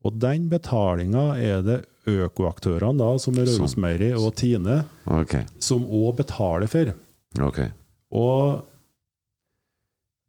[0.08, 3.36] Og den betalinga er det økoaktørene, da, som.
[3.36, 5.44] Rørosmeieri og Tine, okay.
[5.62, 6.94] som òg betaler for.
[7.50, 7.74] Okay.
[8.16, 8.64] Og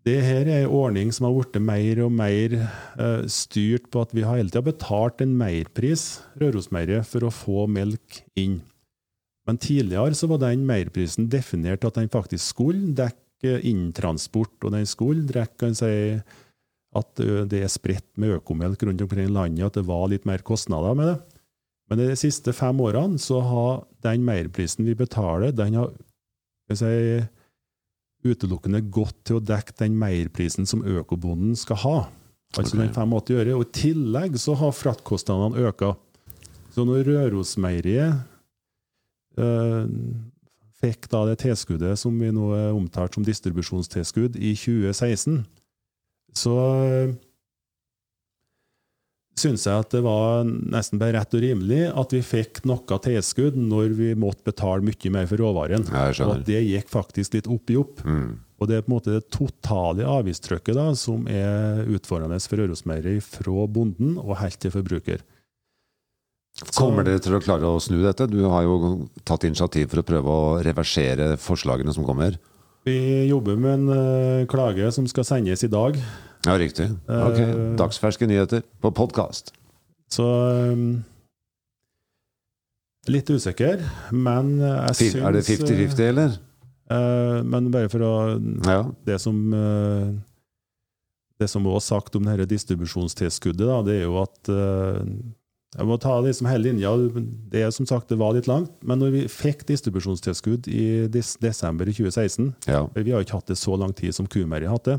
[0.09, 4.15] det her er en ordning som har blitt mer og mer eh, styrt på at
[4.17, 8.61] vi har hele tida betalt en merpris, Rørosmeieriet, for å få melk inn.
[9.49, 14.89] Men tidligere så var den merprisen definert at den faktisk skulle dekke inntransport, og den
[14.89, 15.93] skulle dekke si,
[16.97, 20.45] at det er spredt med økomelk rundt omkring i landet, at det var litt mer
[20.47, 21.19] kostnader med det.
[21.91, 25.93] Men de siste fem årene så har den merprisen vi betaler, den har
[26.71, 26.95] jeg si,
[28.27, 31.99] utelukkende gått til å dekke den merprisen som økobonden skal ha.
[32.57, 32.89] Altså okay.
[32.89, 33.55] den 85 øre.
[33.57, 35.95] Og i tillegg så har fraktkostnadene øka.
[36.75, 38.21] Så når Rørosmeieriet
[39.39, 39.87] eh,
[40.81, 45.43] fikk da det tilskuddet som vi nå er omtalt som distribusjonstilskudd i 2016,
[46.37, 46.57] så
[46.87, 47.17] eh,
[49.39, 53.57] syns jeg at det var nesten bare rett og rimelig at vi fikk noe tilskudd
[53.61, 55.87] når vi måtte betale mye mer for råvaren.
[55.89, 58.05] Og at det gikk faktisk litt opp i opp.
[58.05, 58.39] Mm.
[58.61, 63.25] Og det er på en måte det totale avgiftstrykket da, som er utfordrende for Rørosmeieriet
[63.25, 65.25] fra bonden og helt til forbruker.
[66.77, 68.27] Kommer dere til å klare å snu dette?
[68.29, 72.37] Du har jo tatt initiativ for å prøve å reversere forslagene som kommer.
[72.87, 75.99] Vi jobber med en uh, klage som skal sendes i dag.
[76.47, 76.89] Ja, riktig.
[77.07, 79.53] Ok, Uh, Dagsferske nyheter på podkast.
[80.11, 80.25] Så
[80.73, 81.03] um,
[83.11, 83.81] Litt usikker,
[84.13, 86.35] men jeg syns Er det 50-50, eller?
[86.91, 88.15] Uh, Men bare for å
[88.67, 88.81] Ja.
[89.07, 90.11] Det som uh,
[91.41, 94.99] Det som er sagt om dette distribusjonstilskuddet, da, det er jo at eh,
[95.71, 96.91] Jeg må ta det hele linja.
[97.53, 98.73] Det er som sagt, det var litt langt.
[98.83, 102.83] Men når vi fikk distribusjonstilskudd i des desember i 2016 ja.
[102.97, 104.99] Vi har ikke hatt det så lang tid som Kumeri har hatt det.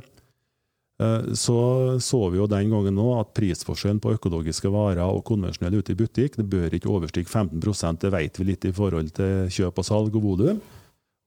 [1.02, 5.82] Eh, Så så vi jo den gangen nå at prisforskjellen på økologiske varer og konvensjonelle
[5.84, 7.60] ute i butikk det bør ikke overstige 15
[8.00, 10.62] Det vet vi litt i forhold til kjøp og salg og volum.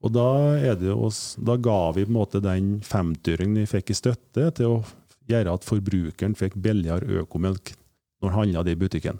[0.01, 3.93] Og da, det oss, da ga vi på en måte den femtyringen vi fikk i
[3.97, 4.83] støtte, til å
[5.29, 7.73] gjøre at forbrukeren fikk billigere økomelk
[8.21, 9.17] når han handla det i butikken.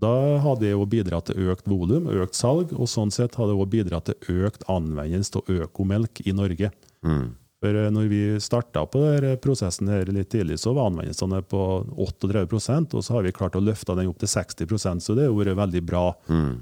[0.00, 3.60] Da hadde det jo bidratt til økt volum, økt salg, og sånn sett hadde det
[3.60, 6.72] òg bidratt til økt anvendelse av økomelk i Norge.
[7.04, 7.28] Mm.
[7.60, 11.60] For eh, når vi starta på denne prosessen her litt tidlig, så var anvendelsene på
[12.00, 15.36] 38% og så har vi klart å løfte den opp til 60% så det har
[15.36, 16.06] vært veldig bra.
[16.32, 16.58] Mm.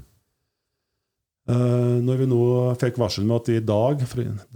[1.49, 2.43] Eh, når vi nå
[2.81, 4.03] fikk varsel med at i dag,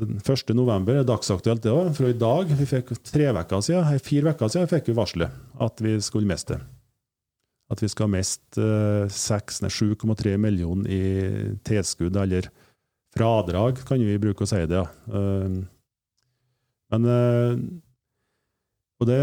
[0.03, 0.53] den 1.
[0.53, 4.51] november, er dagsaktuelt det òg, fra i dag vi fikk tre vekker siden, fire uker
[4.51, 6.59] siden fikk vi varselet at vi skulle miste.
[7.73, 11.03] At vi skal miste eh, 7,3 millioner i
[11.65, 12.49] tilskudd, eller
[13.13, 14.83] fradrag, kan vi bruke å si det.
[15.09, 15.62] Eh,
[16.93, 17.62] Men eh,
[19.01, 19.21] Og det,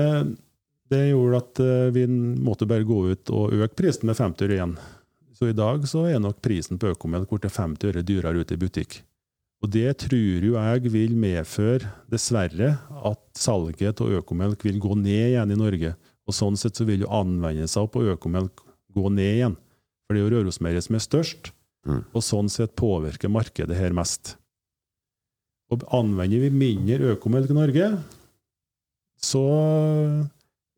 [0.90, 4.58] det gjorde at eh, vi måtte bare gå ut og øke prisen med 50 øre
[4.58, 4.74] igjen.
[5.40, 8.58] Så i dag så er nok prisen på Økomen kort til 50 øre dyrere ute
[8.58, 8.98] i butikk.
[9.60, 15.34] Og det tror jo jeg vil medføre, dessverre, at salget av økomelk vil gå ned
[15.34, 15.94] igjen i Norge.
[16.30, 18.62] Og sånn sett så vil jo anvendelsen på økomelk
[18.94, 19.56] gå ned igjen.
[20.06, 22.04] For det er jo Rørosmeieriet som er størst, Mm.
[22.12, 24.34] og sånn sett påvirker markedet her mest.
[25.72, 27.86] Og anvender vi mindre økomelk i Norge,
[29.16, 29.40] så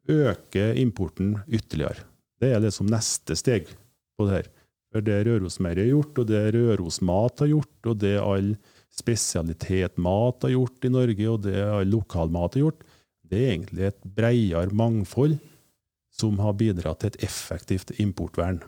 [0.09, 2.05] øker importen ytterligere.
[2.39, 3.67] Det er liksom neste steg
[4.19, 4.51] på det her.
[4.93, 8.55] For det Rørosmeieriet har gjort, og det Rørosmat har gjort, og det all
[8.93, 12.83] spesialitetmat har gjort i Norge, og det all lokalmat har gjort,
[13.33, 15.39] det er egentlig et bredere mangfold
[16.13, 18.61] som har bidratt til et effektivt importvern.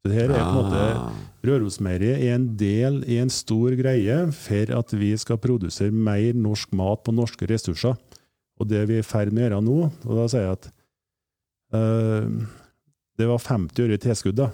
[0.00, 1.12] Så det her er på en måte Ah.
[1.44, 6.72] Rørosmeieriet er en del i en stor greie for at vi skal produsere mer norsk
[6.72, 7.94] mat på norske ressurser.
[8.58, 10.68] Og det vi er i ferd med å gjøre nå, og da sier jeg at
[11.76, 12.26] eh,
[13.20, 14.50] det var 50 øre i tilskudd da,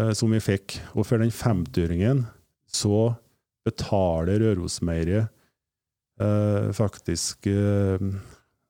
[0.00, 0.80] eh, som vi fikk.
[0.96, 2.26] Og for den 50-øringen
[2.68, 3.14] så
[3.64, 5.28] betaler Rørosmeieriet
[6.20, 7.46] eh, faktisk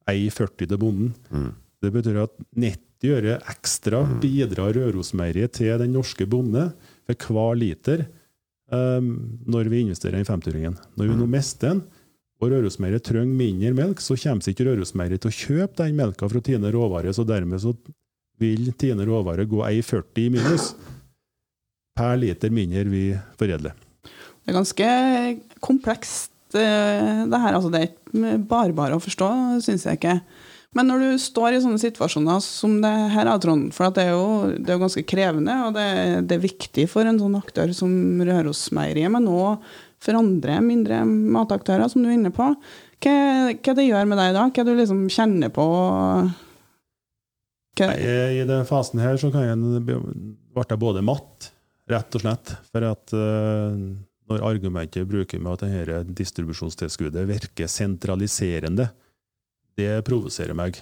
[0.08, 1.14] ei 40-de bonden.
[1.30, 1.50] Mm.
[1.82, 4.20] Det betyr at 90 øre ekstra Mm.
[4.20, 6.72] bidrar Rørosmeieriet til den norske bonde
[7.06, 8.06] for hver liter
[8.72, 9.00] eh,
[9.46, 10.74] når vi investerer i 50-åringen.
[10.96, 11.30] Når vi nå Mm.
[11.30, 11.82] mister den,
[12.40, 16.40] og Rørosmeieriet trenger mindre melk, så kommer ikke Rørosmeieriet til å kjøpe den melka fra
[16.40, 17.74] Tine Råvare, så dermed så
[18.38, 20.74] vil Tine Råvare gå 1,40 i minus
[21.96, 23.72] per liter mindre vi foredler.
[24.44, 24.90] Det er ganske
[25.60, 27.56] komplekst, eh, det her.
[27.56, 29.32] Altså, det er ikke bare å forstå,
[29.64, 30.20] syns jeg ikke.
[30.76, 34.50] Men når du står i sånne situasjoner som det her, Trond, for det er jo
[34.52, 35.86] det er ganske krevende, og det,
[36.28, 39.64] det er viktig for en sånn aktør som Rørosmeieriet, men òg
[40.02, 42.50] for andre mindre mataktører, som du er inne på.
[43.02, 43.14] Hva,
[43.54, 44.44] hva det gjør med deg da?
[44.52, 45.64] Hva du liksom kjenner på?
[47.78, 49.98] Hva, I den fasen her så kan jeg ble
[50.68, 51.50] jeg både matt,
[51.90, 52.54] rett og slett.
[52.68, 53.74] For at eh,
[54.28, 58.90] når argumentet bruker med at dette distribusjonstilskuddet virker sentraliserende,
[59.78, 60.80] det provoserer meg.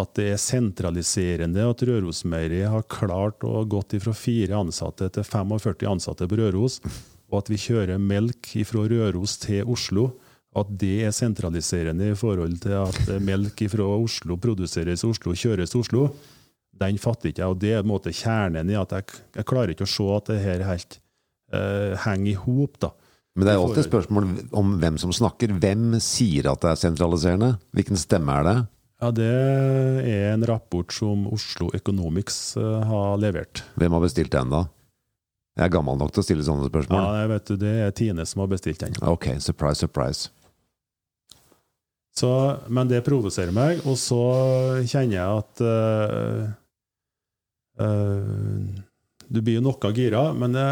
[0.00, 5.88] At det er sentraliserende at Rørosmeieriet har klart å gått fra fire ansatte til 45
[5.90, 6.80] ansatte på Røros,
[7.28, 10.12] og at vi kjører melk fra Røros til Oslo.
[10.56, 15.72] At det er sentraliserende i forhold til at melk fra Oslo produseres i Oslo, kjøres
[15.72, 16.08] til Oslo,
[16.82, 17.52] den fatter ikke jeg.
[17.52, 20.08] Og det er på en måte kjernen i at jeg, jeg klarer ikke å se
[20.16, 20.98] at det her helt
[21.52, 22.78] eh, henger i hop.
[22.82, 22.92] da.
[23.36, 24.26] Men det er alltid spørsmål
[24.60, 25.54] om hvem som snakker.
[25.56, 27.54] Hvem sier at det er sentraliserende?
[27.72, 28.56] Hvilken stemme er det?
[29.02, 29.30] Ja, Det
[30.12, 33.64] er en rapport som Oslo Economics eh, har levert.
[33.80, 34.66] Hvem har bestilt den, da?
[35.56, 37.08] Jeg er gammel nok til å stille sånne Ja, spørsmål.
[37.20, 38.94] jeg vet du, Det er Tine som har bestilt den.
[39.02, 40.30] Ok, surprise, surprise.
[42.16, 42.28] Så,
[42.68, 44.20] men det provoserer meg, og så
[44.84, 46.42] kjenner jeg at uh,
[47.80, 48.82] uh,
[49.32, 50.66] Du blir jo noe gira, men det,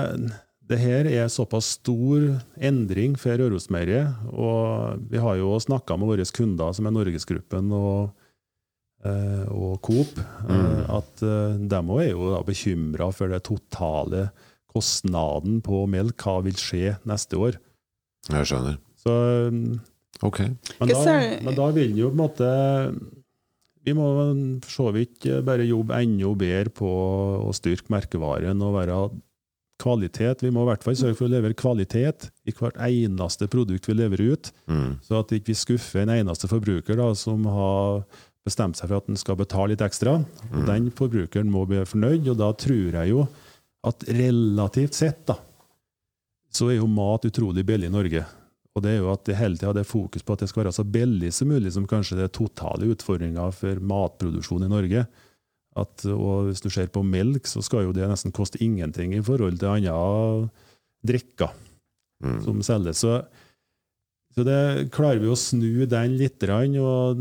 [0.70, 2.22] det her er såpass stor
[2.62, 4.20] endring for Rørosmeieriet.
[4.30, 8.12] Og vi har jo snakka med våre kunder, som er Norgesgruppen, og
[9.02, 10.85] eh, og Coop, mm.
[10.94, 14.28] at eh, de òg er jo bekymra for det totale
[14.70, 16.22] kostnaden på melk.
[16.22, 17.59] Hva vil skje neste år?
[18.30, 18.78] Jeg skjønner.
[19.00, 19.16] Så,
[19.50, 19.80] mm,
[20.20, 20.42] Ok.
[20.44, 22.48] men, da, men da vil jo på en måte
[23.87, 24.04] Vi må
[24.61, 26.90] for så vidt bare jobbe enda bedre på
[27.40, 28.98] å styrke merkevaren og være
[29.80, 30.44] kvalitet.
[30.44, 33.96] Vi må i hvert fall sørge for å levere kvalitet i hvert eneste produkt vi
[33.96, 34.50] leverer ut.
[34.70, 34.98] Mm.
[35.06, 38.02] Så at vi ikke skuffer en eneste forbruker da, som har
[38.46, 40.18] bestemt seg for at han skal betale litt ekstra.
[40.50, 40.64] Mm.
[40.68, 43.24] Den forbrukeren må bli fornøyd, og da tror jeg jo
[43.86, 45.38] at relativt sett da,
[46.52, 48.24] så er jo mat utrolig billig i Norge.
[48.76, 50.74] Og det er jo at det hele tida er fokus på at det skal være
[50.74, 55.04] så billig som mulig, som kanskje det er totale utfordringa for matproduksjon i Norge.
[55.78, 59.22] At, og hvis du ser på melk, så skal jo det nesten koste ingenting i
[59.22, 59.98] forhold til andre
[61.06, 61.54] drikker
[62.20, 62.40] Mm.
[62.44, 63.00] som selges.
[63.00, 63.14] Så,
[64.37, 67.20] så det klarer vi å snu den litt, og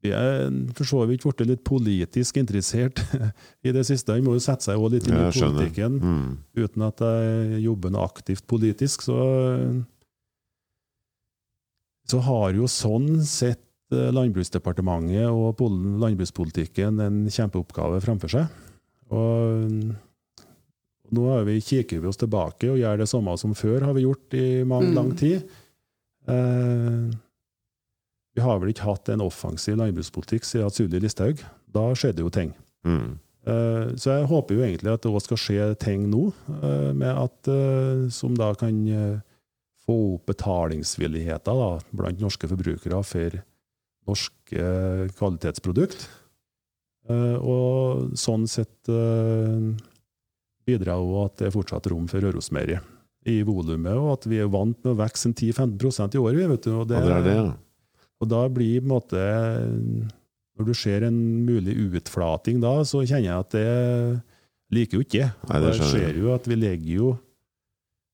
[0.00, 3.02] vi er for så vidt blitt litt politisk interessert
[3.66, 4.16] i det siste.
[4.16, 6.00] Vi må jo sette seg litt inn i politikken.
[6.00, 6.30] Mm.
[6.56, 9.20] Uten at jeg jobber aktivt politisk, så
[12.10, 18.46] så har jo sånn sett Landbruksdepartementet og pol- landbrukspolitikken en kjempeoppgave fremfor seg.
[19.10, 19.72] Og
[21.10, 24.04] nå har vi, kikker vi oss tilbake og gjør det samme som før, har vi
[24.06, 24.94] gjort i mange, Mm.
[24.94, 25.42] lang tid.
[26.28, 27.10] Eh,
[28.36, 31.42] vi har vel ikke hatt en offensiv landbrukspolitikk siden Sylvi Listhaug.
[31.72, 32.54] Da skjedde jo ting.
[32.86, 33.18] Mm.
[33.46, 37.16] Eh, Så jeg håper jo egentlig at det også skal skje ting nå, eh, med
[37.16, 39.20] at, eh, som da kan eh,
[39.86, 43.42] få opp betalingsvilligheten da, blant norske forbrukere for
[44.10, 46.08] norske eh, kvalitetsprodukt.
[47.10, 48.90] Eh, Og sånn sett
[50.68, 52.84] bidrar også at det er fortsatt rom for Rørosmeieriet
[53.28, 56.46] i volumet, og at vi er vant med å vokse en 10-15 i året.
[56.54, 57.48] vet du, og Ja, det er det, ja.
[58.20, 59.24] og da blir på en måte
[60.56, 64.22] Når du ser en mulig utflating da, så kjenner jeg at det
[64.72, 65.26] liker jo ikke.
[65.50, 67.10] Nei, det Det ser jo at vi legger jo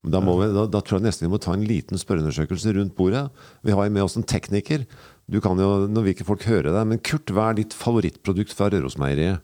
[0.06, 2.94] Da, må vi, da, da tror jeg nesten vi må ta en liten spørreundersøkelse rundt
[2.98, 3.24] bordet.
[3.66, 4.86] Vi har med oss en tekniker.
[5.28, 8.52] Du kan jo, Nå vil ikke folk høre deg, men Kurt, hva er ditt favorittprodukt
[8.54, 9.40] fra Rørosmeieriet?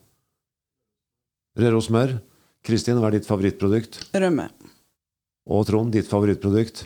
[1.59, 2.21] Rørosmør.
[2.63, 3.99] Kristin, hva er ditt favorittprodukt?
[4.15, 4.47] Rømme.
[5.51, 6.85] Og Trond, ditt favorittprodukt?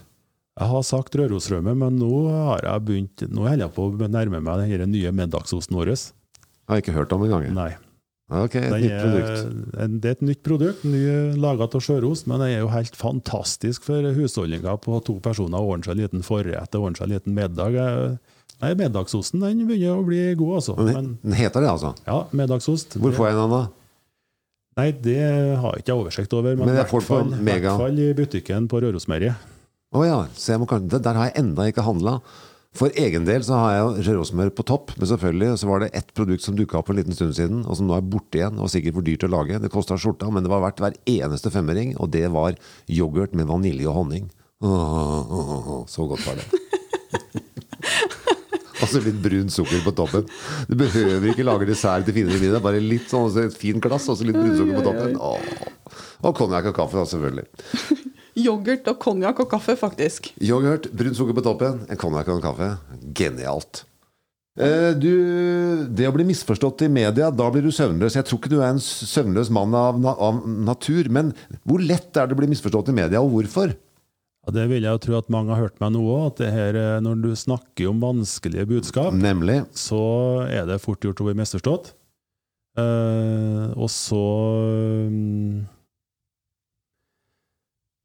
[0.56, 4.40] Jeg har sagt Rørosrømme, men nå har jeg begynt Nå holder jeg på å nærme
[4.40, 5.92] meg den nye middagsosten vår.
[6.66, 7.50] Har jeg ikke hørt om engang.
[7.54, 7.74] Nei.
[8.32, 9.76] Ok, et Den nytt er, produkt.
[9.84, 11.02] en- det er et nytt produkt, ny
[11.38, 15.60] laga av sjørost, men den er jo helt fantastisk for husholdninga på to personer.
[15.62, 17.72] Ordne seg en liten forrett og ordne seg en liten middag.
[17.76, 18.18] Jeg-
[18.62, 20.76] Nei, Middagsosten den begynner å bli god, altså.
[20.80, 21.90] Men Den heter det, altså?
[22.06, 22.96] ja, middagsost.
[22.96, 23.62] Hvor får jeg den, da?
[24.80, 25.18] Nei, det
[25.60, 29.52] har jeg ikke oversikt over, men, Men i hvert fall, i butikken på Rørosmeieriet.
[29.96, 32.18] Å ja, så jeg må, kanskje- der har jeg enda ikke handla.
[32.76, 36.10] For egen del så har jeg rørosmør på topp, men selvfølgelig så var det ett
[36.16, 38.58] produkt som dukka opp for en liten stund siden, og som nå er borte igjen,
[38.60, 39.60] og sikkert for dyrt å lage.
[39.62, 43.48] Det kosta skjorta, men det var verdt hver eneste femmering, og det var yoghurt med
[43.48, 44.28] vanilje og honning.
[44.60, 46.48] Åh, åh, åh, åh, så godt var det.
[48.86, 50.28] Og så litt brun sukker på toppen.
[50.70, 54.06] Du behøver ikke lage dessert til finere middag, bare litt sånn så et fint glass
[54.12, 55.18] og så litt brunsukker på toppen.
[55.18, 55.96] Åh.
[56.26, 57.46] Og konjakk og kaffe, da, selvfølgelig.
[58.46, 60.30] Yoghurt og konjakk og kaffe, faktisk.
[60.44, 62.72] Yoghurt, brunt sukker på toppen, en konjakk og en kaffe.
[63.16, 63.82] Genialt.
[64.56, 65.10] Eh, du,
[65.92, 68.16] det å bli misforstått i media, da blir du søvnløs.
[68.16, 72.28] Jeg tror ikke du er en søvnløs mann av, av natur, men hvor lett er
[72.28, 73.74] det å bli misforstått i media, og hvorfor?
[74.46, 76.52] Ja, det vil jeg jo tro at mange har hørt meg nå òg, at det
[76.54, 79.98] her, eh, når du snakker om vanskelige budskap, Nemlig så
[80.46, 81.96] er det fort gjort å bli misforstått.
[82.76, 84.20] Uh, og så
[85.08, 85.62] mm,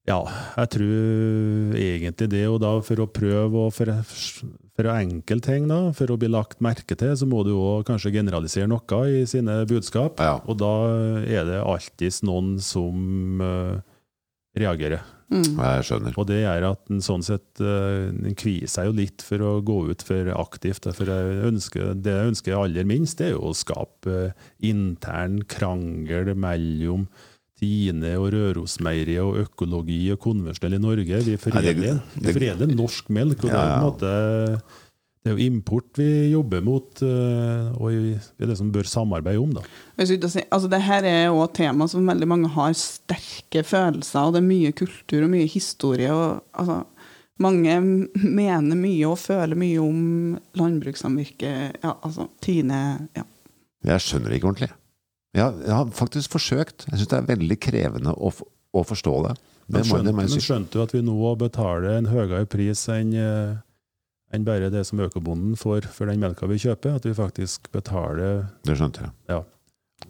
[0.07, 0.21] Ja,
[0.55, 5.67] jeg tror egentlig det, og da for å prøve å for, for å enkle ting,
[5.69, 9.25] da, for å bli lagt merke til, så må du òg kanskje generalisere noe i
[9.29, 10.23] sine budskap.
[10.23, 10.39] Ja.
[10.47, 10.73] Og da
[11.21, 13.77] er det alltids noen som uh,
[14.57, 15.03] reagerer.
[15.31, 15.55] Mm.
[15.55, 16.15] Jeg skjønner.
[16.19, 19.51] Og det gjør at en sånn sett eh, en kvier seg jo litt for å
[19.63, 20.89] gå ut for aktivt.
[20.97, 25.41] For jeg ønsker, det jeg ønsker aller minst, det er jo å skape eh, intern
[25.47, 27.07] krangel mellom
[27.61, 31.19] Tine og Rørosmeieriet og økologi og konvensjonell i Norge.
[31.27, 31.99] Vi foredler,
[32.65, 33.43] det- norsk melk.
[33.45, 33.81] og det, er på en ja.
[33.85, 34.80] måte,
[35.21, 39.41] det er jo import vi jobber mot, eh, og det er det som bør samarbeide
[39.41, 39.51] om.
[39.53, 39.61] da.
[40.01, 44.41] Altså det her er jo et tema som veldig mange har sterke følelser, og det
[44.41, 46.09] er mye kultur og mye historie.
[46.09, 46.81] og altså,
[47.41, 47.77] Mange
[48.41, 50.01] mener mye og føler mye om
[50.57, 51.77] landbrukssamvirket.
[51.83, 52.81] Ja, altså, Tine
[53.13, 53.27] ja.
[53.85, 54.73] Jeg skjønner det ikke ordentlig.
[55.37, 56.89] Jeg har, jeg har faktisk forsøkt.
[56.89, 58.33] Jeg syns det er veldig krevende å,
[58.73, 59.37] å forstå det.
[59.71, 62.47] Det Men må, det skjønte, må men skjønte du at vi nå betaler en høyere
[62.49, 63.59] pris enn eh,
[64.33, 66.95] enn bare det som økobonden får for den melka vi kjøper.
[66.99, 69.11] At vi faktisk betaler Det skjønte jeg.
[69.29, 69.41] Ja.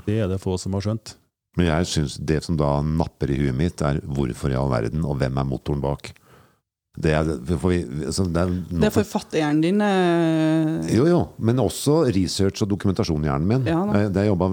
[0.05, 1.15] Det er det få som har skjønt.
[1.59, 5.03] Men jeg syns det som da napper i huet mitt, er hvorfor i all verden,
[5.03, 6.13] og hvem er motoren bak?
[7.01, 7.23] Det er,
[7.57, 9.81] for vi, altså, det er, Det er for fattighjernen din.
[9.81, 13.67] eh, Jo, jo, men også research og dokumentasjon i hjernen min.
[13.67, 13.81] Ja.
[13.95, 14.49] Eh, det har jeg jobba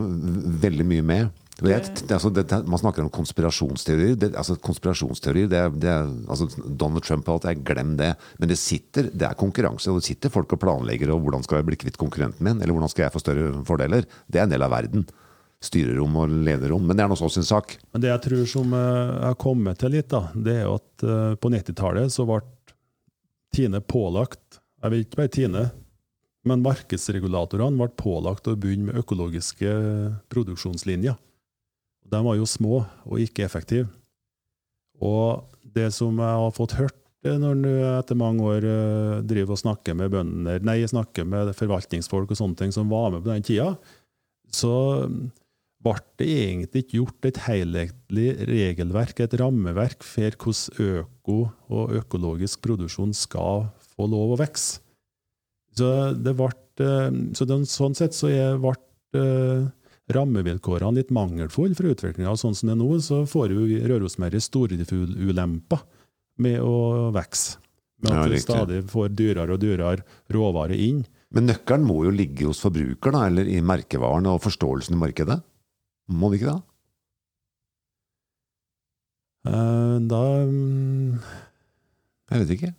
[0.67, 1.31] veldig mye med.
[1.59, 4.15] Altså, det, man snakker om konspirasjonsteorier.
[4.15, 5.95] Det, altså, konspirasjonsteorier det det
[6.31, 8.13] altså, Donald Trump og alt, jeg glem det.
[8.39, 11.11] Men det sitter, det er konkurranse, og det sitter folk og planlegger.
[11.11, 12.63] og Hvordan skal jeg bli kvitt konkurrenten min?
[12.63, 14.07] Eller hvordan skal jeg få større fordeler?
[14.31, 15.09] Det er en del av verden.
[15.59, 16.87] Styrerom og lederrom.
[16.87, 17.75] Men det er nå så sin sak.
[17.91, 21.35] Men det jeg tror som er har kommet til litt, da, det er at eh,
[21.43, 22.45] på 90-tallet så ble
[23.49, 25.63] Tine pålagt Jeg vil ikke bare Tine,
[26.47, 29.73] men markedsregulatorene ble pålagt å begynne med økologiske
[30.31, 31.17] produksjonslinjer.
[32.09, 33.89] De var jo små og ikke effektive.
[35.05, 35.47] Og
[35.77, 36.97] det som jeg har fått hørt
[37.27, 41.53] eh, når du etter mange år eh, driver og snakker med bønder, nei, snakker med
[41.59, 43.73] forvaltningsfolk og sånne ting som var med på den tida,
[44.55, 44.75] så
[45.85, 51.39] ble det egentlig ikke gjort et helhetlig regelverk, et rammeverk for hvordan øko
[51.71, 54.83] og økologisk produksjon skal få lov å vokse.
[55.79, 55.89] Så,
[56.19, 56.51] det ble,
[56.83, 58.75] eh, så den, sånn sett så ble
[60.15, 62.35] rammevilkårene litt mangelfulle for utviklinga.
[62.41, 65.83] Sånn som det er nå, så får jo Rørosmeieriet stordriftulemper
[66.45, 67.59] med å vokse.
[67.99, 71.01] Med Ja, at vi du stadig får dyrere og dyrere råvarer inn.
[71.35, 75.41] Men nøkkelen må jo ligge hos forbruker, da, eller i merkevaren og forståelsen i markedet?
[76.09, 76.63] Må det ikke det?
[79.49, 81.19] Eh, Da mm,
[82.31, 82.75] Jeg vet ikke.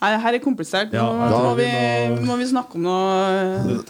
[0.00, 0.92] Nei, det her er komplisert.
[0.94, 1.08] Nå Ja,
[1.44, 3.80] må, vi, vi må- må vi snakke om noe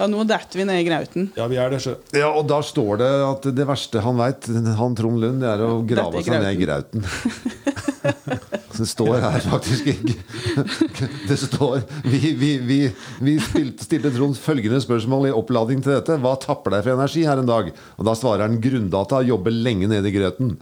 [0.00, 1.28] Ja, nå detter vi ned i grauten.
[1.36, 1.96] Ja, vi er det, sjø.
[2.16, 4.48] Ja, og da står det at det verste han veit,
[4.80, 7.04] han Trond Lund, det er å grave seg ned i grauten.
[8.80, 10.14] Det står her faktisk ikke
[11.28, 12.76] Det står Vi, vi, vi,
[13.20, 16.16] vi stilte, stilte Trond følgende spørsmål i oppladning til dette.
[16.22, 17.68] Hva tapper deg for energi her en dag?
[17.98, 20.54] Og da svarer han grunndata jobber lenge nede i grøten.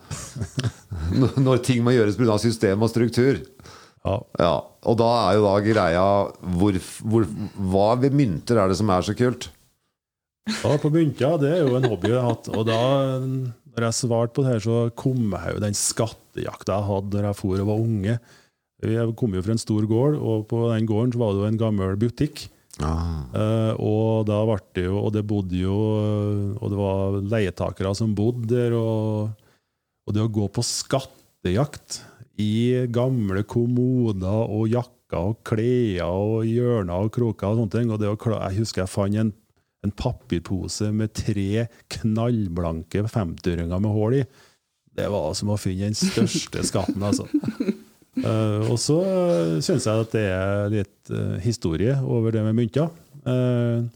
[1.47, 2.41] Når ting må gjøres pga.
[2.43, 3.39] system og struktur.
[4.09, 4.17] Ja.
[4.41, 4.57] Ja,
[4.89, 6.03] Og da er jo da greia
[6.57, 9.51] hvor, hvor, Hva ved mynter er det som er så kult?
[10.49, 12.49] Ja, på mynter, det er jo en hobby jeg har hatt.
[12.57, 12.81] Og da,
[13.21, 17.27] når jeg svarte på det her, så kom jeg jo den skattejakta jeg hadde da
[17.27, 18.15] jeg for og var unge.
[18.89, 21.51] Jeg kom jo fra en stor gård, og på den gården så var det jo
[21.51, 22.47] en gammel butikk.
[22.79, 23.27] Ah.
[23.35, 25.75] Eh, og da ble det jo Og det bodde jo
[26.55, 28.77] Og det var leietakere som bodde der.
[28.79, 29.33] Og,
[30.07, 31.99] og det å gå på skattejakt
[32.39, 38.01] i gamle kommoder og jakker og klær og hjørner og kroker og sånne ting og
[38.01, 39.33] det Jeg husker jeg fant en,
[39.85, 41.67] en papirpose med tre
[41.97, 44.25] knallblanke 50-øringer med hull i.
[44.99, 47.29] Det var som å finne den største skatten, altså.
[48.19, 52.59] Uh, og så uh, syns jeg at det er litt uh, historie over det med
[52.59, 52.91] mynter.
[53.23, 53.87] Uh,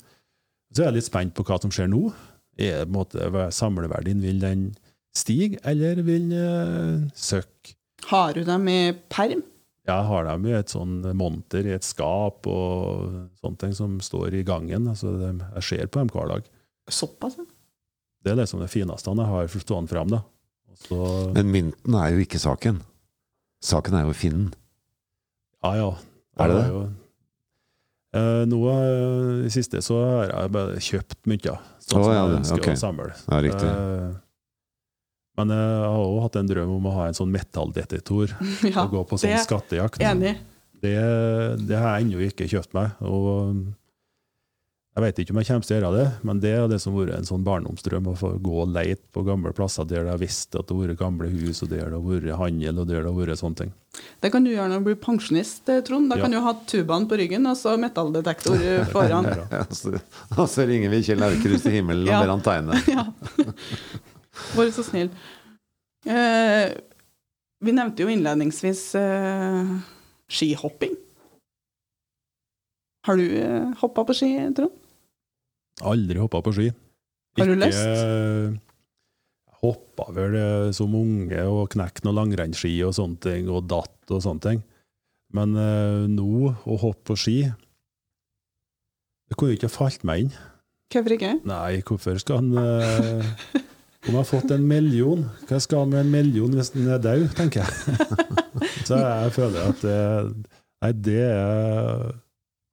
[0.73, 2.07] så er jeg litt spent på hva som skjer nå.
[2.61, 4.67] Er, på en måte, er samleverdien, Vil den
[5.17, 7.75] stige, eller vil den søkke?
[8.11, 9.43] Har du dem i perm?
[9.87, 14.37] Jeg har dem i et sånn monter i et skap og sånne ting som står
[14.39, 14.87] i gangen.
[14.93, 16.47] Altså, jeg ser på dem hver dag.
[16.91, 17.47] Såpass, ja.
[18.23, 20.13] Det er liksom det fineste jeg har stående fram.
[20.15, 20.21] Da.
[20.87, 20.99] Så,
[21.35, 22.79] Men mynten er jo ikke saken.
[23.63, 24.53] Saken er jo finnen.
[25.63, 25.91] ja, ja.
[26.39, 26.69] Er det det?
[26.73, 26.91] jo-
[28.15, 32.19] Eh, nå eh, i siste så har jeg bare kjøpt mynter, sånn Å, som ja,
[32.27, 32.75] jeg ønsker okay.
[32.75, 33.07] å samle.
[33.25, 33.69] Ja, riktig.
[33.73, 34.11] Eh,
[35.39, 38.35] men jeg har også hatt en drøm om å ha en sånn metalldetektor
[38.69, 38.83] ja.
[38.85, 40.03] og gå på sånn det- skattejakt.
[40.05, 40.37] Enig.
[40.83, 40.97] Det,
[41.69, 42.91] det har jeg ennå ikke kjøpt meg.
[43.07, 43.55] Og
[44.93, 46.93] jeg vet ikke om jeg kommer til å gjøre det, men det er det som
[46.93, 48.11] har vært en sånn barndomsdrøm.
[48.11, 50.83] Å få gå og leite på gamle plasser der det har visst at det har
[50.91, 53.61] vært gamle hus, og der det har vært handel, og der det har vært sånne
[53.63, 53.71] ting.
[54.21, 56.11] Det kan du gjøre når du blir pensjonist, eh, Trond.
[56.13, 56.27] Da Ja.
[56.27, 58.59] kan du ha tubaen på ryggen og så metalldetektor
[58.93, 59.31] foran.
[59.33, 59.95] Ja, så,
[60.37, 62.83] og så ringer vi Kjell Aukrust i himmelen og ber han tegne.
[64.57, 65.11] Vær så snill.
[66.09, 66.73] Eh,
[67.63, 69.73] vi nevnte jo innledningsvis eh,
[70.33, 70.97] skihopping.
[73.07, 74.75] Har du eh, hoppa på ski, Trond?
[75.83, 76.69] Aldri hoppa på ski.
[77.39, 78.61] Har du lyst?
[79.63, 84.23] Hoppa vel eh, som unge og knekte noen langrennsski og sånne ting, og datt og
[84.25, 84.63] sånne ting.
[85.35, 87.37] Men eh, nå, å hoppe på ski
[89.31, 90.35] Det kunne jo ikke ha falt meg inn.
[90.93, 91.31] Hvorfor ikke?
[91.49, 93.31] Nei, hvorfor skal han eh,
[94.03, 97.03] Om jeg har fått en million, hva skal jeg med en million hvis den er
[97.03, 97.99] død, tenker jeg.
[98.89, 99.99] Så jeg føler at det,
[100.83, 102.09] Nei, det er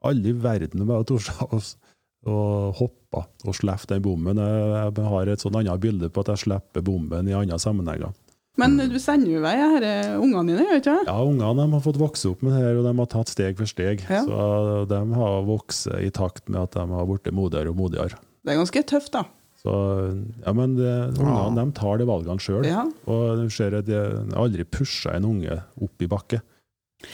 [0.10, 2.40] alle i verden bare torde å,
[2.80, 4.42] hoppe og slippe den bommen.
[4.42, 8.16] Jeg, jeg har et sånn annet bilde på at jeg slipper bommen i andre sammenhenger.
[8.60, 11.08] Men du sender jo i vei disse ungene dine, gjør du ikke det?
[11.08, 13.70] Ja, ungene har fått vokse opp med det her, og de har tatt steg for
[13.70, 14.02] steg.
[14.10, 14.24] Ja.
[14.26, 18.20] Så de har vokst i takt med at de har blitt modigere og modigere.
[18.44, 19.28] Det er ganske tøft, da.
[19.60, 19.72] Så,
[20.45, 22.64] ja, men det, ungene de tar de valgene sjøl.
[22.68, 22.86] Ja.
[23.12, 26.39] Og du ser at jeg aldri pusha en unge opp i bakke.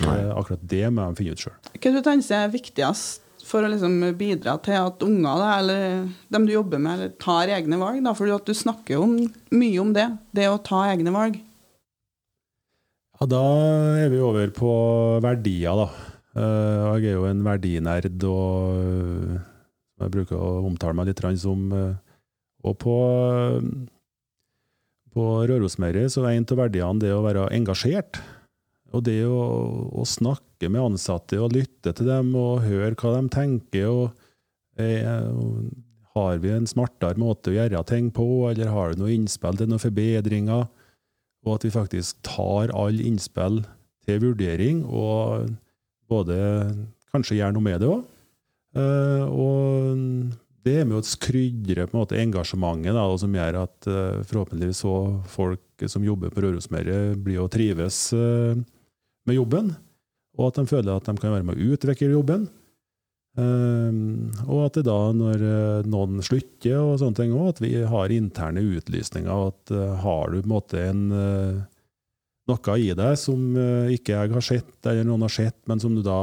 [0.02, 1.56] Eh, Akkurat det må de finne ut sjøl.
[1.74, 6.48] Hva du tenker er viktigst for å liksom bidra til at unger, da, eller dem
[6.48, 8.00] du jobber med, eller tar egne valg?
[8.06, 8.14] Da?
[8.18, 9.18] For at du snakker om,
[9.54, 11.42] mye om det, det å ta egne valg.
[13.16, 13.44] Ja, da
[14.04, 14.72] er vi over på
[15.24, 15.90] verdier, da.
[16.36, 19.38] Eh, Jeg er jo en verdinerd, og eh,
[20.04, 21.94] jeg bruker å omtale meg litt som eh,
[22.66, 22.98] Og på,
[23.30, 23.68] eh,
[25.14, 28.22] på Rørosmeieriet så er en av verdiene det å være engasjert.
[28.96, 29.42] Og det å,
[29.92, 33.90] å snakke med ansatte og lytte til dem og høre hva de tenker.
[33.90, 35.04] og eh,
[36.16, 39.72] Har vi en smartere måte å gjøre ting på, eller har du noe innspill til
[39.72, 40.68] noen forbedringer?
[41.46, 43.62] og at vi faktisk tar alle innspill
[44.06, 45.50] til vurdering, og
[46.10, 46.38] både
[47.14, 48.04] kanskje gjør noe med det òg.
[48.76, 53.90] og det er med å skrydre på en måte engasjementet, da, og som gjør at
[53.90, 54.96] uh, forhåpentligvis så
[55.30, 58.58] folk som jobber på Rørosmeieriet, blir å trives uh,
[59.30, 59.74] med jobben,
[60.36, 62.48] og at de føler at de kan være med å utvikle jobben.
[63.36, 67.72] Um, og at det da, når eh, noen slutter og sånne ting også, at vi
[67.92, 71.02] har interne utlysninger, og at uh, har du på en måte en,
[72.52, 75.96] noe i deg som eh, ikke jeg har sett, eller noen har sett, men som
[75.98, 76.20] du da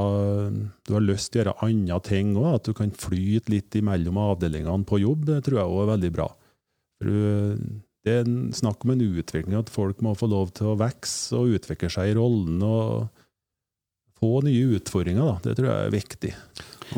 [0.50, 4.20] du har lyst til å gjøre andre ting òg, at du kan flyte litt imellom
[4.22, 6.28] avdelingene på jobb, det tror jeg òg er veldig bra.
[8.02, 11.58] Det er snakk om en utvikling, at folk må få lov til å vokse og
[11.58, 13.10] utvikle seg i rollen og
[14.22, 15.26] få nye utfordringer.
[15.26, 15.36] Da.
[15.48, 16.32] Det tror jeg er viktig.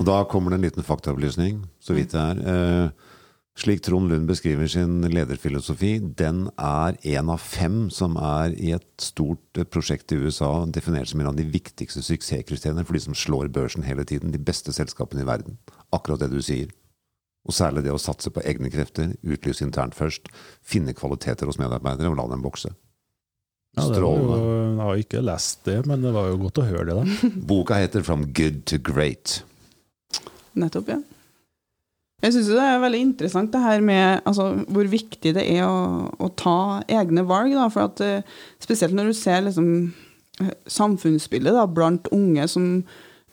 [0.00, 2.40] Og da kommer det en liten faktaopplysning, så vidt det er.
[2.52, 3.12] Eh,
[3.58, 8.86] slik Trond Lund beskriver sin lederfilosofi, den er en av fem som er i et
[9.02, 13.14] stort eh, prosjekt i USA definert som en av de viktigste suksesskriteriene for de som
[13.14, 14.34] slår børsen hele tiden.
[14.34, 15.58] De beste selskapene i verden.
[15.94, 16.72] Akkurat det du sier.
[17.44, 20.30] Og særlig det å satse på egne krefter, utlyse internt først,
[20.64, 22.72] finne kvaliteter hos medarbeidere og la dem vokse.
[23.74, 24.36] Ja, jo, Strålende.
[24.38, 26.94] jeg har ikke lest det, men det var jo godt å høre det.
[27.02, 27.30] da.
[27.50, 29.42] Boka heter From Good to Great.
[30.54, 31.00] Nettopp, ja.
[32.24, 36.08] Jeg syns det er veldig interessant det her med altså, hvor viktig det er å,
[36.08, 37.52] å ta egne valg.
[37.52, 39.68] Da, for at, eh, spesielt når du ser liksom,
[40.40, 42.70] eh, samfunnsbildet da, blant unge som,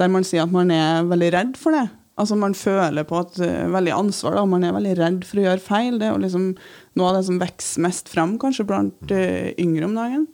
[0.01, 1.87] der man sier at man er veldig redd for det.
[2.19, 5.47] Altså Man føler på et eh, veldig ansvar, da, man er veldig redd for å
[5.47, 5.95] gjøre feil.
[5.95, 6.51] Det er jo liksom
[6.99, 10.27] noe av det som vokser mest frem kanskje blant uh, yngre om dagen.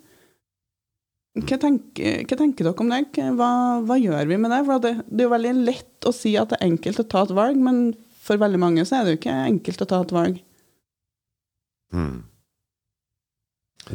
[1.37, 3.29] Hva tenker, hva tenker dere om det?
[3.37, 3.51] Hva,
[3.85, 4.63] hva gjør vi med det?
[4.65, 7.23] For det, det er jo veldig lett å si at det er enkelt å ta
[7.27, 7.91] et valg, men
[8.27, 10.41] for veldig mange så er det jo ikke enkelt å ta et valg.
[11.95, 12.17] Mm.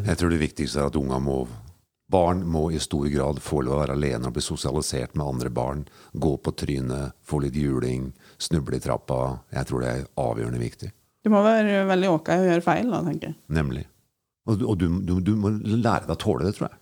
[0.07, 1.43] Jeg tror det viktigste er at unga må
[2.13, 5.49] Barn må i stor grad få lov å være alene og bli sosialisert med andre
[5.49, 5.87] barn.
[6.13, 9.39] Gå på trynet, få litt juling, snuble i trappa.
[9.55, 10.91] Jeg tror det er avgjørende viktig.
[11.25, 13.39] Du må være veldig ok å gjøre feil, da, tenker jeg.
[13.57, 13.87] Nemlig.
[14.45, 16.82] Og, du- og du, du, du må lære deg å tåle det, tror jeg.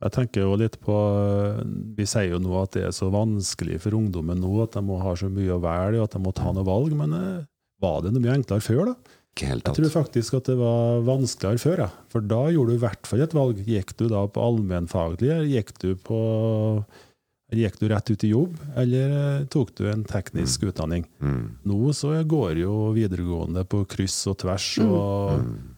[0.00, 0.94] Jeg tenker jo litt på
[1.96, 4.96] Vi sier jo nå at det er så vanskelig for ungdommen nå, at de må
[5.02, 6.94] ha så mye å velge, og at de må ta noe valg.
[6.96, 7.42] Men eh,
[7.84, 9.16] var det noe mye enklere før, da?
[9.30, 11.90] Ikke helt Jeg tror faktisk at det var vanskeligere før, ja.
[12.10, 13.60] For da gjorde du i hvert fall et valg.
[13.68, 16.18] Gikk du da på allmennfaglig, eller gikk du på
[17.50, 21.02] Gikk du rett ut i jobb, eller eh, tok du en teknisk utdanning?
[21.18, 21.56] Mm.
[21.66, 25.69] Nå så går jo videregående på kryss og tvers, og, Mm.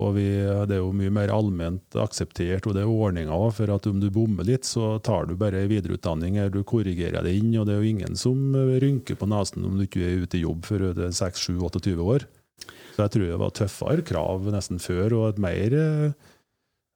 [0.00, 0.26] Og vi,
[0.68, 3.98] det er jo mye mer allment akseptert, og det er ordninger også, for at om
[4.00, 7.76] du bommer litt, så tar du bare videreutdanning, eller du korrigerer det inn, og det
[7.76, 11.04] er jo ingen som rynker på nesen om du ikke er ute i jobb er
[11.12, 12.26] 6-7-28 år.
[12.94, 16.18] Så jeg tror det var tøffere krav nesten før, og et mer eh,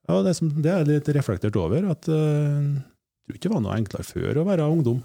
[0.05, 2.19] Ja, det, som, det er litt reflektert over, at det
[3.25, 4.99] jeg tror ikke det var noe enklere før å være ungdom.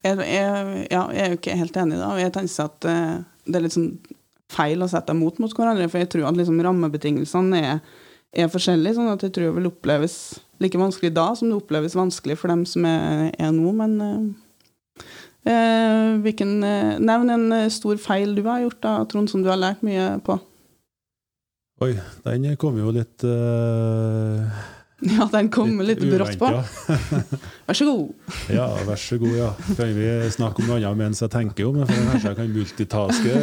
[0.00, 2.12] Jeg, jeg, ja, jeg er jo ikke helt enig, da.
[2.16, 3.90] Jeg tenker at eh, det er litt sånn
[4.52, 7.80] feil å sette dem mot mot hverandre, for jeg tror at liksom rammebetingelsene er,
[8.32, 10.18] er forskjellige, sånn at jeg tror det vil oppleves
[10.62, 15.04] like vanskelig da som det oppleves vanskelig for dem som er, er nå, men eh,
[15.52, 19.50] eh, hvilken, eh, Nevn en eh, stor feil du har gjort, da, Trond, som du
[19.52, 20.38] har lært mye på.
[21.84, 21.92] Oi,
[22.24, 24.64] den kom jo litt eh,
[25.14, 26.48] Ja, den kom litt brått på.
[27.68, 28.08] Vær så god.
[28.58, 29.50] Ja, vær så god, ja.
[29.78, 31.86] Kan vi snakke om noe annet mens jeg tenker om det?
[31.90, 33.36] For kanskje jeg kan multitaske?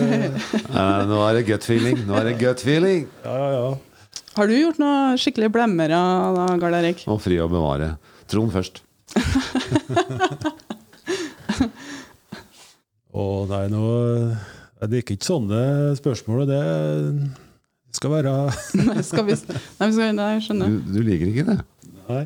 [0.68, 2.02] Uh, nå er det gut feeling.
[2.10, 3.06] Nå er det gut feeling!
[3.24, 4.22] Ja, ja, ja.
[4.36, 5.96] Har du gjort noe skikkelig blemmere
[6.36, 7.06] da, Gard Erik?
[7.08, 7.94] Og fri å bevare.
[8.28, 8.82] Trond først.
[13.16, 13.84] Å nei, nå
[14.82, 15.62] Det er ikke sånne
[16.02, 16.44] spørsmål.
[16.50, 16.60] Det
[17.96, 18.34] Skal være
[18.88, 20.74] Nei, skal vi Nei, vi skal, nei jeg skjønner.
[20.74, 21.58] Du, du liker ikke det?
[22.10, 22.24] Nei.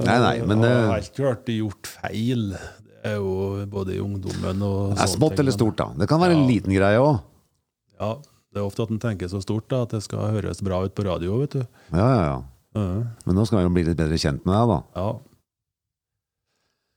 [0.00, 2.46] Nei, nei, men det det- har alltid vært gjort feil.
[3.04, 5.86] Det er jo både i ungdommen og Det sånne smått ting, eller stort, da.
[6.00, 7.20] Det kan være en liten greie òg.
[8.00, 8.08] Ja,
[8.54, 10.94] det er ofte at en tenker så stort da, at det skal høres bra ut
[10.96, 11.62] på radio, vet du.
[11.92, 12.40] Ja, ja, ja.
[12.74, 12.86] Ja,
[13.28, 14.80] Men nå skal vi jo bli litt bedre kjent med deg, da.
[14.98, 15.12] ja.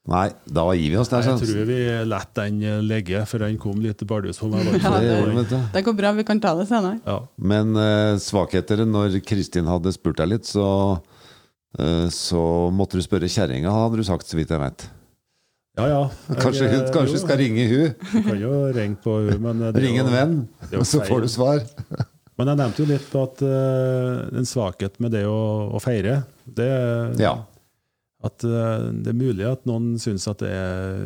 [0.07, 1.25] Nei, da gir vi oss der.
[1.27, 1.77] Jeg tror vi
[2.07, 4.69] lar den ligge, for den kom litt bardus på meg.
[4.79, 7.01] Ja, det det- går bra, vi kan ta det senere.
[7.05, 7.17] Ja.
[7.37, 10.67] Men uh, svakheter Når Kristin hadde spurt deg litt, så,
[11.79, 14.87] uh, så måtte du spørre kjerringa, hadde du sagt, så vidt jeg vet.
[15.77, 15.99] ja, ja.
[16.29, 17.95] Jeg- Kanskje hun kanskje jo, skal ringe hun?
[18.13, 20.37] Du kan jo ringe på hun, men det er en venn,
[20.71, 21.59] jo så får du svar.
[22.37, 25.37] Men jeg nevnte jo litt på at uh, en svakhet med det å,
[25.75, 26.71] å feire, det
[27.19, 27.35] Ja.
[28.27, 30.99] At eh, det er mulig at noen syns at det er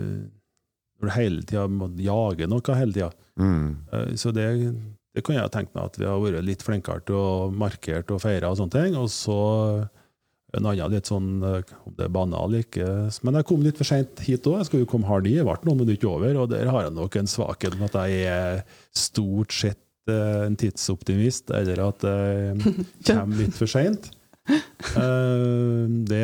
[1.01, 3.11] Når du hele tida må jage noe hele tida.
[3.39, 3.69] Mm.
[3.93, 4.47] Eh, Så det,
[5.15, 8.21] det kunne jeg tenkt meg at vi har vært litt flinkere til å markere og
[8.21, 8.99] feire og sånne ting.
[8.99, 9.39] Og så
[10.51, 12.87] en annen litt sånn, eh, om det er banal ikke
[13.23, 14.59] Men jeg kom litt for seint hit òg.
[14.59, 16.41] Jeg skulle jo komme hard i, jeg ble noen minutter over.
[16.43, 19.79] Og der har jeg nok en svakhet med at jeg er stort sett
[20.11, 22.75] en tidsoptimist, eller at jeg
[23.07, 24.09] kommer litt for seint.
[26.11, 26.21] Det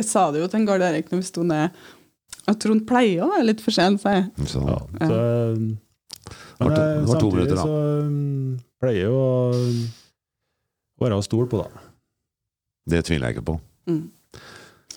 [0.00, 1.76] Jeg sa det jo til en Gard Erik når vi sto ned,
[2.48, 4.30] at Trond pleier å være litt for sen, sa jeg.
[4.48, 4.78] Så, Ja,
[6.60, 7.62] Det men, det var to samtidig minutter, da.
[7.64, 7.72] så
[8.04, 9.28] um, pleier jeg å
[11.00, 11.84] være å stole på, da.
[12.90, 13.54] Det tviler jeg ikke på.
[13.88, 14.02] Mm.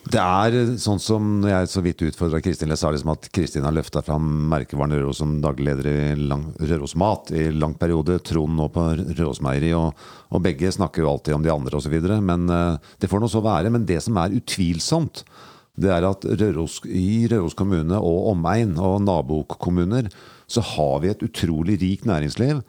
[0.04, 3.76] Det er sånn som når jeg så vidt utfordra Kristin, sa liksom at Kristin har
[3.76, 8.18] løfta fram merkevaren Røros som daglig leder i lang, Røros Mat i lang periode.
[8.28, 9.96] Trond nå på Rørosmeieri, og,
[10.28, 11.96] og begge snakker jo alltid om de andre osv.
[12.20, 13.72] Men eh, det får nå så være.
[13.72, 15.24] Men det som er utvilsomt,
[15.80, 20.12] det er at Røros, i Røros kommune og omegn og nabokommuner
[20.52, 22.60] så har vi et utrolig rikt næringsliv.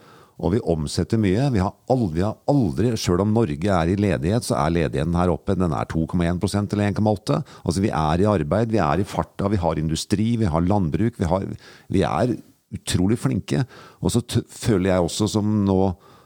[0.42, 1.46] Og vi omsetter mye.
[1.54, 5.30] Vi har aldri, vi aldri Sjøl om Norge er i ledighet, så er ledigheten her
[5.30, 9.50] oppe den er 2,1% eller 1,8 Altså Vi er i arbeid, vi er i farta,
[9.52, 11.20] vi har industri, vi har landbruk.
[11.20, 11.46] Vi, har,
[11.88, 12.34] vi er
[12.74, 13.62] utrolig flinke.
[14.02, 15.78] Og så føler jeg også som nå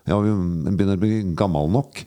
[0.08, 0.32] ja, vi
[0.72, 2.00] begynner å bli gammel nok.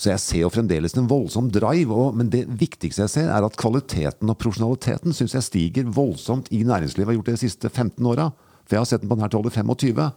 [0.00, 1.92] Så jeg ser jo fremdeles en voldsom drive.
[1.92, 6.48] Og, men det viktigste jeg ser, er at kvaliteten og profesjonaliteten syns jeg stiger voldsomt
[6.56, 7.04] i næringslivet.
[7.04, 8.30] Jeg har gjort det de siste 15 åra.
[8.64, 10.10] For jeg har sett den på denne i 25.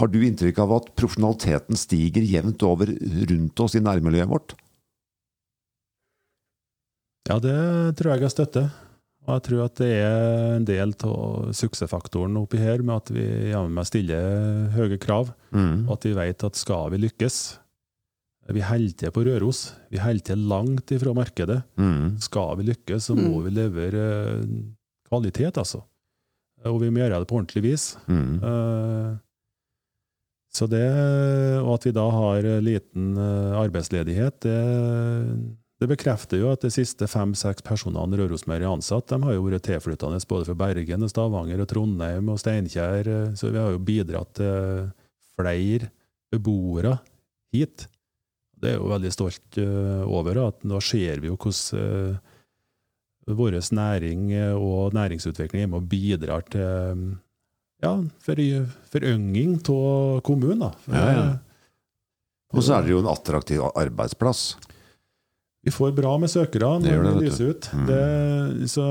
[0.00, 2.88] Har du inntrykk av at profesjonaliteten stiger jevnt over
[3.28, 4.54] rundt oss i nærmiljøet vårt?
[7.28, 7.56] Ja, det
[7.98, 8.70] tror jeg jeg støtter.
[9.22, 13.26] Og jeg tror at det er en del av suksessfaktoren oppi her, med at vi
[13.52, 15.86] jammen meg stiller høye krav, Mm.
[15.86, 17.58] og at vi vet at skal vi lykkes
[18.52, 19.72] Vi holder til på Røros.
[19.88, 21.62] Vi holder til langt ifra markedet.
[21.78, 22.18] Mm.
[22.20, 23.44] Skal vi lykkes, så må Mm.
[23.44, 24.46] vi levere eh,
[25.08, 25.84] kvalitet, altså.
[26.64, 27.96] Og vi må gjøre det på ordentlig vis.
[28.08, 28.42] Mm.
[28.42, 29.16] Eh,
[30.52, 30.84] Så det,
[31.62, 34.56] og at vi da har liten eh, arbeidsledighet, det,
[35.80, 39.64] det bekrefter jo at de siste fem-seks personene Rørosmeieriet har ansatt, de har jo vært
[39.70, 43.08] tilflyttende både fra Bergen, og Stavanger, og Trondheim og Steinkjer.
[43.08, 44.92] eh, Så vi har jo bidratt til
[45.32, 45.88] flere
[46.32, 46.98] beboere
[47.56, 47.88] hit.
[48.62, 50.44] Det er jo veldig stolt eh, over.
[50.52, 52.20] At da ser vi jo hvordan
[53.32, 57.04] vår næring og næringsutvikling er med og bidrar til
[57.82, 58.42] ja, for,
[58.92, 60.60] forynging av kommunen.
[60.66, 60.70] Da.
[60.92, 61.24] Ja, ja.
[61.24, 64.44] eh, Og så er det jo en attraktiv arbeidsplass.
[65.62, 67.68] Vi får bra med søkere når det, vi lyser ut.
[67.74, 67.84] Mm.
[67.90, 68.86] Det, så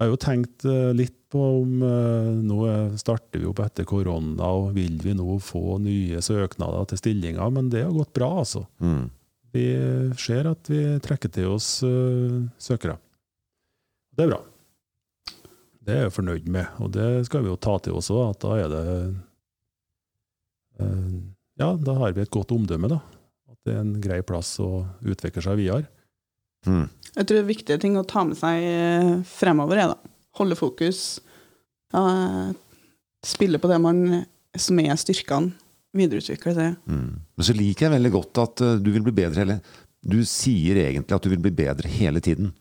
[0.00, 2.60] jeg har jo tenkt eh, litt på om eh, Nå
[2.98, 7.50] starter vi opp etter korona, og vil vi nå få nye søknader til stillinger?
[7.54, 8.64] Men det har gått bra, altså.
[8.82, 9.10] Mm.
[9.54, 9.66] Vi
[10.18, 11.80] ser at vi trekker til oss
[12.62, 12.94] søkere.
[14.14, 14.38] Det er bra.
[15.86, 18.42] Det er jeg fornøyd med, og det skal vi jo ta til oss òg, at
[18.42, 18.82] da er det
[20.84, 21.14] eh,
[21.62, 23.00] Ja, da har vi et godt omdømme, da.
[23.50, 25.88] At det er en grei plass å utvikle seg videre.
[26.68, 26.86] Mm.
[27.14, 29.98] Jeg tror det er viktige ting å ta med seg eh, fremover er da.
[30.38, 31.18] Holde fokus.
[33.26, 34.24] spille på det man,
[34.56, 35.56] som er styrkene.
[35.96, 36.68] Videreutvikle det.
[36.86, 37.18] Mm.
[37.18, 39.56] Men så liker jeg veldig godt at eh, du vil bli bedre hele
[40.00, 42.52] Du sier egentlig at du vil bli bedre hele tiden.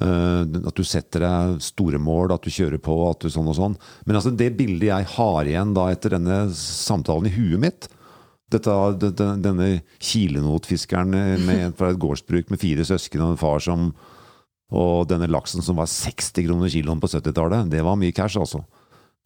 [0.00, 3.56] Eh, at du setter deg store mål, at du kjører på, at du sånn og
[3.58, 3.74] sånn.
[4.08, 7.90] Men altså det bildet jeg har igjen da etter denne samtalen i huet mitt
[8.50, 8.72] dette,
[9.38, 9.68] Denne
[10.02, 11.12] kilenotfiskeren
[11.44, 13.92] med, fra et gårdsbruk med fire søsken og en far som
[14.74, 18.62] Og denne laksen som var 60 kroner kiloen på 70-tallet, det var mye cash, altså.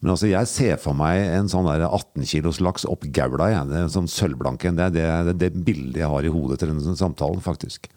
[0.00, 3.68] Men altså, jeg ser for meg en sånn der 18 kilos laks opp gaula, jeg.
[3.68, 4.80] Er en sånn sølvblank en.
[4.80, 7.90] Det er det, det, det bildet jeg har i hodet til denne samtalen, faktisk.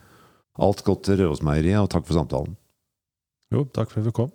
[0.60, 2.58] Alt godt til Rørosmeieriet, og takk for samtalen.
[3.52, 4.32] Jo, takk for at du kom.